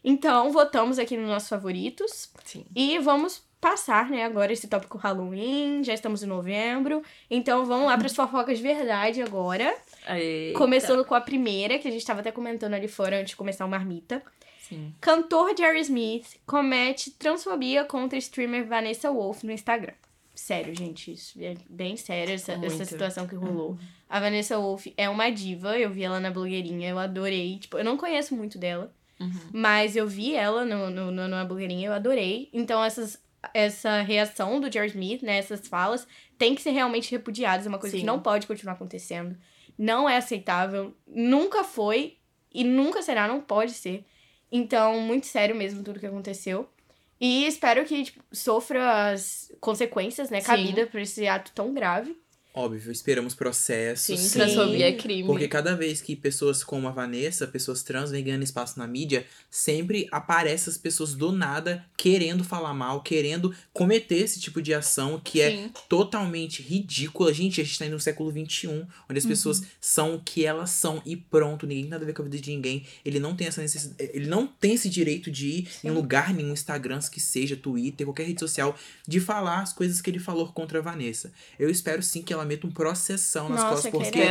[0.03, 2.31] Então, votamos aqui nos nossos favoritos.
[2.45, 2.65] Sim.
[2.75, 5.85] E vamos passar, né, agora esse tópico Halloween.
[5.85, 7.03] Já estamos em novembro.
[7.31, 9.75] Então, vamos lá pras fofocas de verdade agora.
[10.09, 10.59] Eita.
[10.59, 13.67] Começando com a primeira, que a gente tava até comentando ali fora antes de começar
[13.67, 14.23] o Marmita.
[14.71, 14.95] Sim.
[15.01, 19.95] Cantor Jerry Smith comete transfobia contra streamer Vanessa Wolff no Instagram.
[20.33, 23.77] Sério, gente, isso é bem sério essa, essa situação que rolou.
[24.09, 27.59] A Vanessa Wolff é uma diva, eu vi ela na blogueirinha, eu adorei.
[27.59, 28.91] Tipo, eu não conheço muito dela,
[29.21, 29.51] Uhum.
[29.53, 32.49] mas eu vi ela no, no, no, na blogueirinha, eu adorei.
[32.53, 36.07] Então, essas, essa reação do Jerry Smith, né, essas falas,
[36.39, 37.67] tem que ser realmente repudiadas.
[37.67, 38.01] É uma coisa Sim.
[38.01, 39.37] que não pode continuar acontecendo.
[39.79, 40.95] Não é aceitável.
[41.07, 42.17] Nunca foi
[42.53, 44.05] e nunca será, não pode ser.
[44.51, 46.69] Então, muito sério mesmo tudo que aconteceu.
[47.21, 50.47] E espero que tipo, sofra as consequências, né, Sim.
[50.47, 52.17] cabida por esse ato tão grave.
[52.53, 54.07] Óbvio, esperamos processos.
[54.07, 54.39] Sim, Sim.
[54.39, 55.25] transfobia é crime.
[55.25, 59.25] Porque cada vez que pessoas como a Vanessa, pessoas trans, vêm ganhando espaço na mídia,
[59.49, 65.21] sempre aparecem as pessoas do nada querendo falar mal, querendo cometer esse tipo de ação
[65.23, 65.73] que é Sim.
[65.89, 67.33] totalmente ridícula.
[67.33, 70.71] Gente, a gente tá indo no século XXI, onde as pessoas são o que elas
[70.71, 72.85] são e pronto, ninguém tem nada a ver com a vida de ninguém.
[73.05, 76.53] Ele não tem essa necessidade, ele não tem esse direito de ir em lugar nenhum,
[76.53, 78.77] Instagram, que seja, Twitter, qualquer rede social,
[79.07, 81.33] de falar as coisas que ele falou contra a Vanessa.
[81.59, 84.23] Eu espero sim que ela meta um processão nas Nossa, costas, porque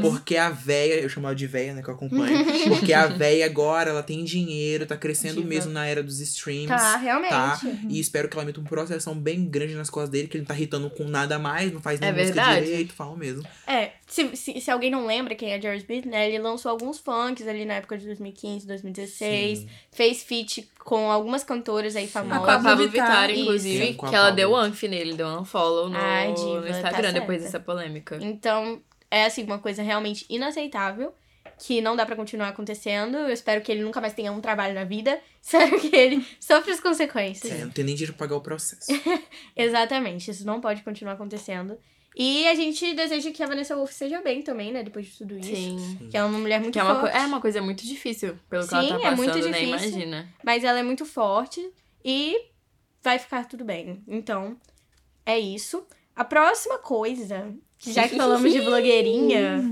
[0.00, 2.44] porque a véia, eu chamo ela de véia, né, que eu acompanho.
[2.68, 5.48] porque a véia agora, ela tem dinheiro, tá crescendo Diva.
[5.48, 6.68] mesmo na era dos streams.
[6.68, 7.30] Tá, realmente.
[7.30, 7.60] Tá?
[7.88, 10.48] E espero que ela meta um processão bem grande nas costas dele, que ele não
[10.48, 12.66] tá irritando com nada mais, não faz nem É música verdade.
[12.66, 13.42] direito, fala mesmo.
[13.66, 16.28] É, se, se, se alguém não lembra quem é Jerry Smith, né?
[16.28, 19.58] Ele lançou alguns funks ali na época de 2015, 2016.
[19.58, 19.68] Sim.
[19.92, 22.48] Fez feat com algumas cantoras aí Com famosas.
[22.48, 23.30] a Pablo Vittar.
[23.30, 26.62] Inclusive, Sim, com que ela deu unf nele, deu um follow no, Ai, diva, no
[26.62, 27.58] tá Instagram depois certa.
[27.58, 28.18] dessa polêmica.
[28.20, 28.80] Então,
[29.10, 31.12] é assim, uma coisa realmente inaceitável.
[31.60, 33.16] Que não dá pra continuar acontecendo.
[33.16, 35.20] Eu espero que ele nunca mais tenha um trabalho na vida.
[35.42, 37.52] Espero que ele sofra as consequências.
[37.52, 38.86] É, não tem nem dinheiro pra pagar o processo.
[39.56, 41.76] Exatamente, isso não pode continuar acontecendo.
[42.16, 44.82] E a gente deseja que a Vanessa Wolff seja bem também, né?
[44.82, 45.54] Depois de tudo isso.
[45.54, 46.08] Sim.
[46.10, 47.16] Que ela é uma mulher muito Que é uma, forte.
[47.16, 49.40] é uma coisa muito difícil, pelo que ela Sim, tá é passando, muito né?
[49.60, 49.68] difícil.
[49.68, 50.28] Imagina.
[50.42, 51.70] Mas ela é muito forte
[52.04, 52.36] e
[53.02, 54.02] vai ficar tudo bem.
[54.08, 54.56] Então,
[55.24, 55.86] é isso.
[56.16, 59.62] A próxima coisa, já que falamos de blogueirinha,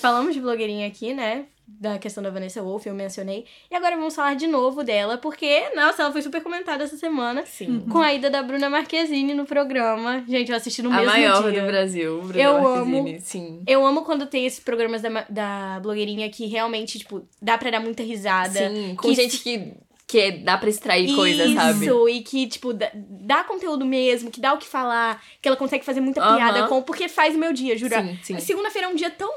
[0.00, 1.46] falamos de blogueirinha aqui, né?
[1.78, 3.44] Da questão da Vanessa Wolff, eu mencionei.
[3.70, 7.44] E agora vamos falar de novo dela, porque, nossa, ela foi super comentada essa semana
[7.46, 7.80] Sim.
[7.90, 10.22] com a ida da Bruna Marquezine no programa.
[10.28, 11.60] Gente, eu assisti no A mesmo maior dia.
[11.62, 13.62] do Brasil, Bruna Eu Marquezine, Sim.
[13.66, 17.80] Eu amo quando tem esses programas da, da blogueirinha que realmente, tipo, dá pra dar
[17.80, 18.68] muita risada.
[18.68, 19.72] Sim, com que- gente que,
[20.06, 21.84] que dá pra extrair coisa, sabe?
[21.86, 25.56] Isso, e que, tipo, dá, dá conteúdo mesmo, que dá o que falar, que ela
[25.56, 28.02] consegue fazer muita piada com, porque faz o meu dia, jura.
[28.02, 28.40] Sim, sim.
[28.40, 29.30] Segunda-feira é um dia tão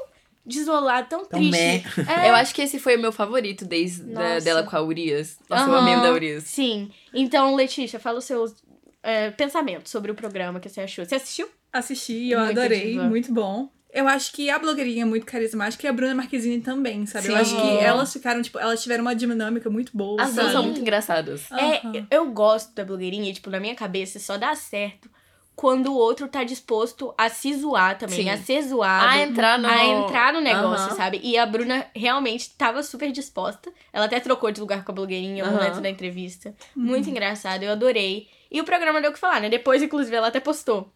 [0.44, 1.84] desolado, tão Tão triste.
[2.08, 4.44] É, Eu acho que esse foi o meu favorito desde da- Nossa.
[4.44, 5.38] dela com a Urias.
[5.48, 6.44] Nossa, eu amei o da Urias.
[6.44, 6.90] Sim.
[7.12, 8.54] Então, Letícia, fala os seus
[9.02, 11.04] é, pensamentos sobre o programa que você achou.
[11.04, 11.48] Você assistiu?
[11.72, 13.04] Assisti, eu Muito adorei, diva.
[13.04, 13.68] muito bom.
[13.92, 17.28] Eu acho que a blogueirinha é muito carismática e a Bruna Marquezine também, sabe?
[17.28, 17.40] Eu Sim.
[17.40, 20.20] acho que elas ficaram, tipo, elas tiveram uma dinâmica muito boa.
[20.20, 21.42] As duas são muito engraçadas.
[21.52, 21.80] É,
[22.10, 25.08] eu gosto da blogueirinha, e, tipo, na minha cabeça só dá certo
[25.56, 28.30] quando o outro tá disposto a se zoar também, Sim.
[28.30, 29.06] a ser zoado.
[29.06, 29.68] A entrar no...
[29.68, 30.96] a entrar no negócio, Aham.
[30.96, 31.20] sabe?
[31.22, 33.72] E a Bruna realmente tava super disposta.
[33.92, 35.58] Ela até trocou de lugar com a blogueirinha no Aham.
[35.58, 36.54] momento da entrevista.
[36.74, 38.28] Muito engraçado, eu adorei.
[38.50, 39.48] E o programa deu o que falar, né?
[39.48, 40.92] Depois, inclusive, ela até postou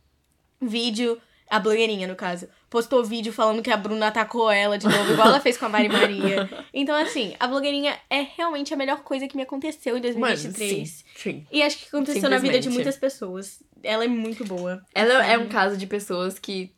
[0.61, 1.21] vídeo,
[1.51, 5.29] a blogueirinha, no caso, postou vídeo falando que a Bruna atacou ela de novo, igual
[5.29, 6.49] ela fez com a Mari Maria.
[6.73, 10.89] Então, assim, a blogueirinha é realmente a melhor coisa que me aconteceu em Mano, 2023.
[10.89, 11.47] sim, sim.
[11.51, 13.63] E acho que aconteceu na vida de muitas pessoas.
[13.83, 14.83] Ela é muito boa.
[14.95, 16.73] Ela é um caso de pessoas que...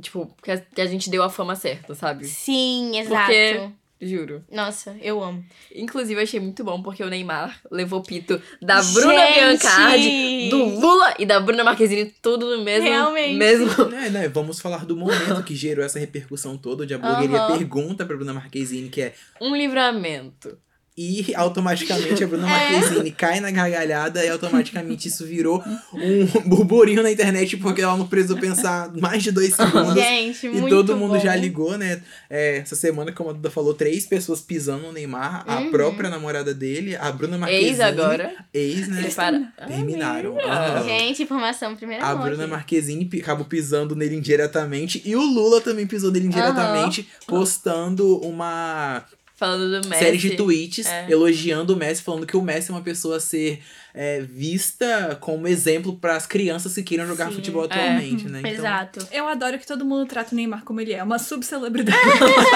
[0.00, 2.26] Tipo, que a, que a gente deu a fama certa, sabe?
[2.26, 3.26] Sim, exato.
[3.26, 3.70] Porque-
[4.00, 4.44] Juro.
[4.50, 5.44] Nossa, eu amo.
[5.74, 9.34] Inclusive, eu achei muito bom porque o Neymar levou pito da Bruna Gente!
[9.34, 12.86] Biancardi, do Lula e da Bruna Marquezine, tudo no mesmo.
[12.86, 13.36] Realmente.
[13.36, 13.84] mesmo.
[13.88, 17.56] né, né, vamos falar do momento que gerou essa repercussão toda, onde a blogueirinha Aham.
[17.58, 20.58] pergunta pra Bruna Marquezine, que é Um livramento.
[20.98, 22.28] E automaticamente a É.
[22.28, 27.96] Bruna Marquezine cai na gargalhada e automaticamente isso virou um burburinho na internet porque ela
[27.98, 29.92] não precisou pensar mais de dois segundos.
[29.94, 31.20] Gente, E todo mundo bom.
[31.20, 32.00] já ligou, né?
[32.30, 35.44] É, essa semana, como a Duda falou, três pessoas pisando no Neymar.
[35.46, 35.70] A Uhum.
[35.70, 37.68] própria namorada dele, a Bruna Marquezine.
[37.70, 38.32] Ex agora.
[38.54, 39.02] Ex, né?
[39.02, 39.52] Prepara.
[39.66, 40.38] Terminaram.
[40.40, 40.82] Aham.
[40.84, 42.46] Gente, informação primeira A Bruna.
[42.46, 45.02] Marquezine acabou pisando nele indiretamente.
[45.04, 49.04] E o Lula também pisou nele indiretamente, postando uma
[49.36, 50.02] Falando do Messi.
[50.02, 51.06] série de tweets É.
[51.10, 53.62] elogiando o Messi, falando que o Messi é uma pessoa a ser
[53.94, 57.34] é, vista como exemplo para as crianças que queiram jogar Sim.
[57.36, 57.66] futebol É.
[57.66, 58.40] atualmente, né?
[58.40, 59.06] Então, Exato.
[59.12, 61.98] Eu adoro que todo mundo trata o Neymar como ele é, uma subcelebridade.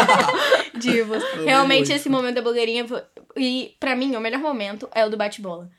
[0.78, 1.22] Divos.
[1.44, 2.86] Realmente, esse momento da blogueirinha.
[3.36, 5.70] E pra mim, o melhor momento é o do bate-bola.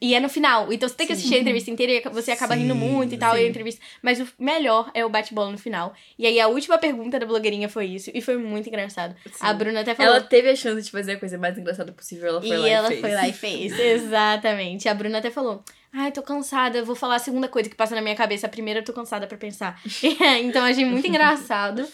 [0.00, 0.72] E é no final.
[0.72, 3.18] Então você tem que assistir a entrevista inteira e você acaba rindo Sim, muito e
[3.18, 3.48] tal, e a sim.
[3.48, 3.80] entrevista.
[4.02, 5.94] Mas o melhor é o bate-bola no final.
[6.18, 8.10] E aí a última pergunta da blogueirinha foi isso.
[8.12, 9.14] E foi muito engraçado.
[9.40, 10.14] A Bruna até falou.
[10.14, 12.28] Ela teve a chance de fazer a coisa mais engraçada possível.
[12.28, 13.00] Ela foi e lá ela e fez.
[13.00, 13.78] foi lá e fez.
[13.78, 14.88] Exatamente.
[14.88, 15.62] A Bruna até falou.
[15.92, 18.46] Ai, tô cansada, vou falar a segunda coisa que passa na minha cabeça.
[18.46, 19.80] A primeira eu tô cansada pra pensar.
[20.42, 21.86] então achei muito engraçado.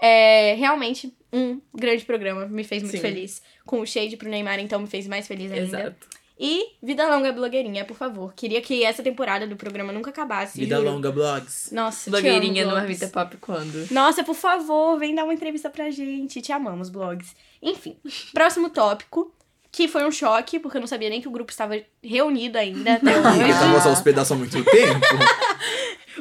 [0.00, 2.46] É, realmente, um grande programa.
[2.46, 3.02] Me fez muito Sim.
[3.02, 3.42] feliz.
[3.66, 5.78] Com o shade pro Neymar, então me fez mais feliz ainda.
[5.78, 6.19] Exato.
[6.42, 8.32] E Vida Longa Blogueirinha, por favor.
[8.32, 10.58] Queria que essa temporada do programa nunca acabasse.
[10.58, 10.90] Vida juro.
[10.90, 11.70] longa, blogs.
[11.70, 12.72] Nossa, Blogueirinha no.
[12.72, 13.86] Marmita Pop quando?
[13.92, 16.40] Nossa, por favor, vem dar uma entrevista pra gente.
[16.40, 17.36] Te amamos, blogs.
[17.62, 17.94] Enfim,
[18.32, 19.30] próximo tópico,
[19.70, 22.94] que foi um choque, porque eu não sabia nem que o grupo estava reunido ainda
[22.94, 23.52] até hoje.
[23.60, 25.06] tava só os pedaços há muito tempo.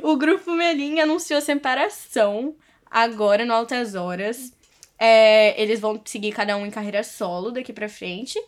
[0.01, 2.55] O grupo Melim anunciou separação
[2.89, 4.53] agora no Altas Horas.
[4.97, 8.39] É, eles vão seguir cada um em carreira solo daqui pra frente.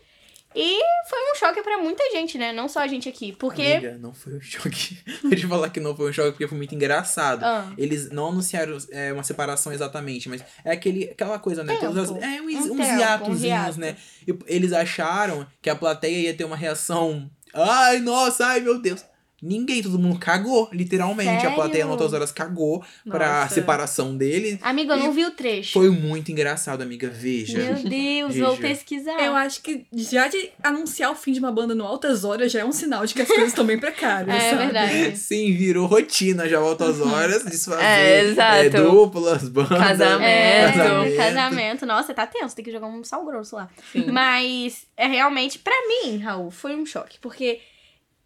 [0.56, 0.80] E
[1.10, 2.52] foi um choque pra muita gente, né?
[2.52, 3.32] Não só a gente aqui.
[3.34, 3.62] Porque.
[3.62, 4.97] Amiga, não foi um choque.
[5.30, 7.43] Deixa eu falar que não foi um choque porque foi muito engraçado.
[7.43, 7.72] Ah.
[7.78, 11.74] Eles não anunciaram é, uma separação exatamente, mas é aquele, aquela coisa, né?
[11.76, 11.88] Tempo.
[11.93, 13.80] Todas as- é, uns, Um uns um hiatozinhos, hiato.
[13.80, 13.95] né?
[14.28, 17.30] E eles acharam que a plateia ia ter uma reação.
[17.54, 19.04] Ai, nossa, ai, meu Deus.
[19.42, 21.30] Ninguém, todo mundo cagou, literalmente.
[21.30, 21.56] A Sério?
[21.56, 23.56] plateia no Altas Horas cagou pra Nossa.
[23.56, 24.60] separação dele.
[24.62, 25.74] Amigo, eu não vi o trecho.
[25.74, 27.10] Foi muito engraçado, amiga.
[27.10, 27.58] Veja.
[27.58, 28.62] Meu Deus, vou Veja.
[28.62, 29.20] pesquisar.
[29.20, 32.60] Eu acho que já de anunciar o fim de uma banda no altas horas já
[32.60, 34.32] é um sinal de que as coisas estão bem precárias.
[34.42, 34.64] É sabe?
[34.66, 35.18] verdade.
[35.18, 38.56] Sim, virou rotina já altas horas, desfazer É, exato.
[38.58, 39.78] é, duplas, bandas.
[39.78, 40.24] Casamento.
[40.24, 41.18] É, Casamento.
[41.18, 41.86] casamento.
[41.86, 43.70] Nossa, tá tenso, tem que jogar um sal grosso lá.
[43.92, 44.06] Sim.
[44.12, 47.18] Mas é realmente, pra mim, Raul, foi um choque.
[47.20, 47.60] Porque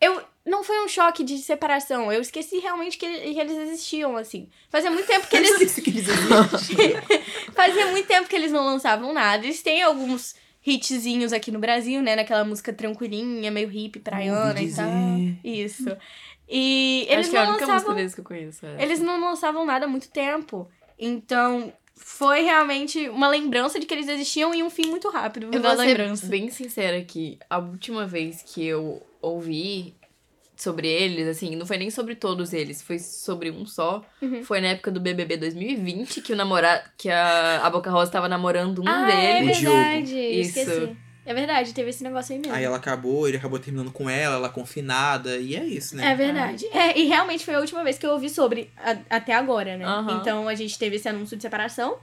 [0.06, 0.22] eu.
[0.45, 2.12] Não foi um choque de separação.
[2.12, 4.47] Eu esqueci realmente que, ele- que eles existiam, assim.
[4.70, 5.49] Fazia muito tempo que eles.
[5.51, 6.95] Esqueci que eles existem.
[7.53, 9.43] Fazia muito tempo que eles não lançavam nada.
[9.43, 10.36] Eles têm alguns
[10.66, 12.16] hitzinhos aqui no Brasil, né?
[12.16, 14.86] Naquela música tranquilinha, meio hippie, praiana e tal.
[15.43, 15.97] Isso.
[16.47, 17.95] E eles Acho que é a não única música lançavam.
[17.95, 18.66] deles que eu conheço.
[18.68, 18.84] é.
[18.84, 20.70] Eles não lançavam nada há muito tempo.
[20.97, 25.49] Então, foi realmente uma lembrança de que eles existiam e um fim muito rápido.
[25.51, 26.28] Eu vou ser lembrança.
[26.28, 29.95] bem sincera que a última vez que eu ouvi
[30.55, 34.03] sobre eles, assim, não foi nem sobre todos eles, foi sobre um só.
[34.21, 34.43] Uhum.
[34.43, 38.30] Foi na época do BBB 2020 que o namorado, que a, a Boca Rosa tava
[38.30, 39.57] namorando um ah, é deles.
[39.57, 39.76] Diogo.
[39.76, 40.17] verdade.
[40.19, 40.59] Isso.
[40.59, 40.97] Esqueci.
[41.26, 42.53] É verdade, teve esse negócio aí mesmo.
[42.53, 46.11] Aí ela acabou, ele acabou terminando com ela, ela confinada, e é isso, né?
[46.11, 46.67] É verdade.
[46.67, 49.86] É, e realmente foi a última vez que eu ouvi sobre a- até agora, né?
[49.86, 50.19] Aham.
[50.21, 51.97] Então a gente teve esse anúncio de separação.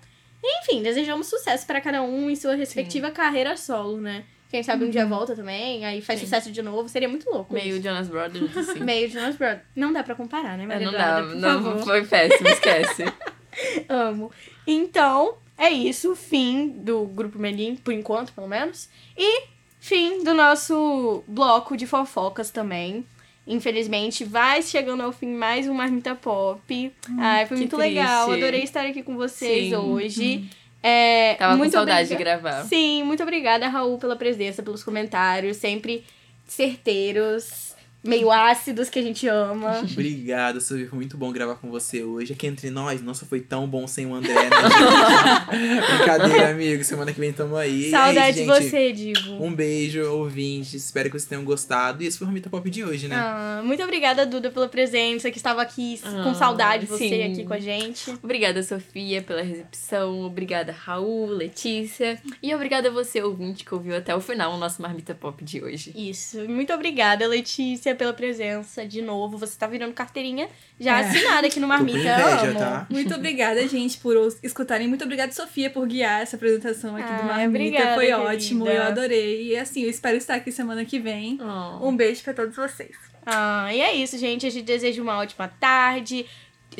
[0.44, 4.24] Enfim, desejamos sucesso pra cada um em sua respectiva carreira solo, né?
[4.52, 6.26] Quem sabe um dia volta também, aí faz Sim.
[6.26, 7.54] sucesso de novo, seria muito louco.
[7.54, 7.82] Meio isso.
[7.82, 8.80] Jonas Brothers, assim.
[8.84, 9.62] Meio Jonas Brothers.
[9.74, 11.28] Não dá pra comparar, né, É, Maria não dá, Eduarda?
[11.30, 11.84] Por não, favor.
[11.84, 13.04] foi péssimo, esquece.
[13.88, 14.30] Amo.
[14.66, 16.14] Então, é isso.
[16.14, 18.90] Fim do Grupo Melim, por enquanto, pelo menos.
[19.16, 19.44] E
[19.80, 23.06] fim do nosso bloco de fofocas também.
[23.46, 26.92] Infelizmente, vai chegando ao fim mais um Marmita Pop.
[27.18, 28.26] Ai, foi muito legal.
[28.26, 28.42] triste.
[28.44, 29.76] Adorei estar aqui com vocês Sim.
[29.76, 30.50] hoje.
[30.82, 32.64] É, Tava muito com saudade de gravar.
[32.64, 36.04] Sim, muito obrigada, Raul, pela presença, pelos comentários, sempre
[36.46, 37.74] certeiros,
[38.04, 39.80] meio ácidos que a gente ama.
[39.92, 40.88] Obrigado, Silvia.
[40.88, 42.32] Foi muito bom gravar com você hoje.
[42.32, 44.50] Aqui entre nós, nossa, foi tão bom sem o André, né?
[45.98, 46.84] Brincadeira, amigo.
[46.84, 47.90] Semana que vem tamo aí.
[47.90, 49.42] Saudade de você, Divo.
[49.42, 50.74] Um beijo, ouvintes.
[50.74, 52.02] Espero que vocês tenham gostado.
[52.02, 53.16] E esse foi o Romita Pop de hoje, né?
[53.16, 57.22] Ah, muito obrigada, Duda, pela presença, que estava aqui com Ah, saudade de você sim.
[57.32, 58.10] aqui com a gente.
[58.22, 60.22] Obrigada, Sofia, pela recepção.
[60.22, 62.18] Obrigada, Raul, Letícia.
[62.42, 65.62] E obrigada a você, ouvinte, que ouviu até o final o nosso Marmita Pop de
[65.62, 65.92] hoje.
[65.94, 66.48] Isso.
[66.48, 69.36] Muito obrigada, Letícia, pela presença de novo.
[69.38, 70.48] Você tá virando carteirinha
[70.80, 71.04] já É.
[71.04, 71.98] assinada aqui no Marmita.
[71.98, 72.86] inveja, tá?
[72.90, 74.88] Muito obrigada, gente, por escutarem.
[74.88, 77.48] Muito obrigada, Sofia, por guiar essa apresentação aqui Ah, do Marmita.
[77.48, 78.20] obrigada, Foi querida.
[78.22, 79.48] ótimo, eu adorei.
[79.48, 81.38] E assim, eu espero estar aqui semana que vem.
[81.40, 81.88] Oh.
[81.88, 82.96] Um beijo pra todos vocês.
[83.24, 84.46] Ah, e é isso, gente.
[84.46, 86.26] A gente deseja uma ótima tarde.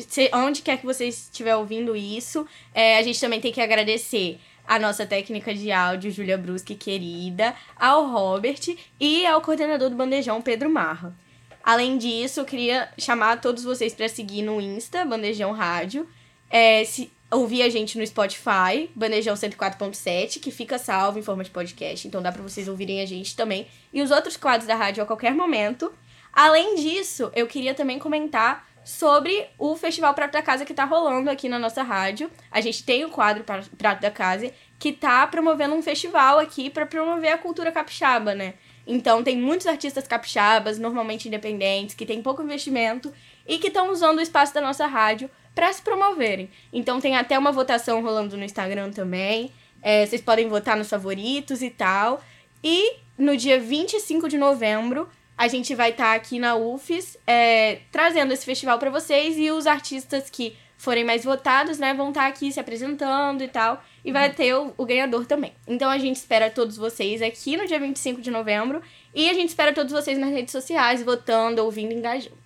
[0.07, 4.39] Se- onde quer que vocês estiver ouvindo isso, é, a gente também tem que agradecer
[4.67, 10.41] a nossa técnica de áudio, Júlia Bruschi, querida, ao Robert e ao coordenador do Bandejão,
[10.41, 11.15] Pedro Marra.
[11.63, 16.07] Além disso, eu queria chamar todos vocês para seguir no Insta, Bandejão Rádio.
[16.49, 21.49] É, se, ouvir a gente no Spotify, Bandejão 104.7, que fica salvo em forma de
[21.49, 22.07] podcast.
[22.07, 23.67] Então dá para vocês ouvirem a gente também.
[23.93, 25.91] E os outros quadros da rádio a qualquer momento.
[26.31, 31.29] Além disso, eu queria também comentar sobre o Festival Prato da Casa que tá rolando
[31.29, 32.29] aqui na nossa rádio.
[32.51, 36.85] A gente tem o quadro Prato da Casa que tá promovendo um festival aqui para
[36.85, 38.55] promover a cultura capixaba, né?
[38.85, 43.13] Então tem muitos artistas capixabas, normalmente independentes, que têm pouco investimento
[43.47, 46.49] e que estão usando o espaço da nossa rádio para se promoverem.
[46.71, 49.51] Então tem até uma votação rolando no Instagram também.
[49.81, 52.21] É, vocês podem votar nos favoritos e tal.
[52.63, 57.79] E no dia 25 de novembro, a gente vai estar tá aqui na UFES é,
[57.91, 62.23] trazendo esse festival para vocês e os artistas que forem mais votados, né, vão estar
[62.23, 63.81] tá aqui se apresentando e tal.
[64.03, 64.33] E vai uhum.
[64.35, 65.53] ter o, o, ganhador também.
[65.65, 68.81] Então a gente espera todos vocês aqui no dia 25 de novembro.
[69.15, 72.37] E a gente espera todos vocês nas redes sociais, votando, ouvindo, engajando.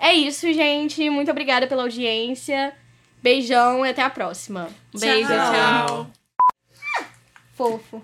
[0.00, 1.08] É isso, gente.
[1.08, 2.74] Muito obrigada pela audiência.
[3.22, 4.68] Beijão e até a próxima.
[4.92, 5.86] Beijo, tchau.
[5.86, 6.10] tchau.
[7.54, 8.02] Fofo.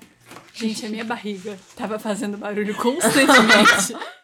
[0.54, 3.94] Gente, a minha barriga tava fazendo barulho constantemente.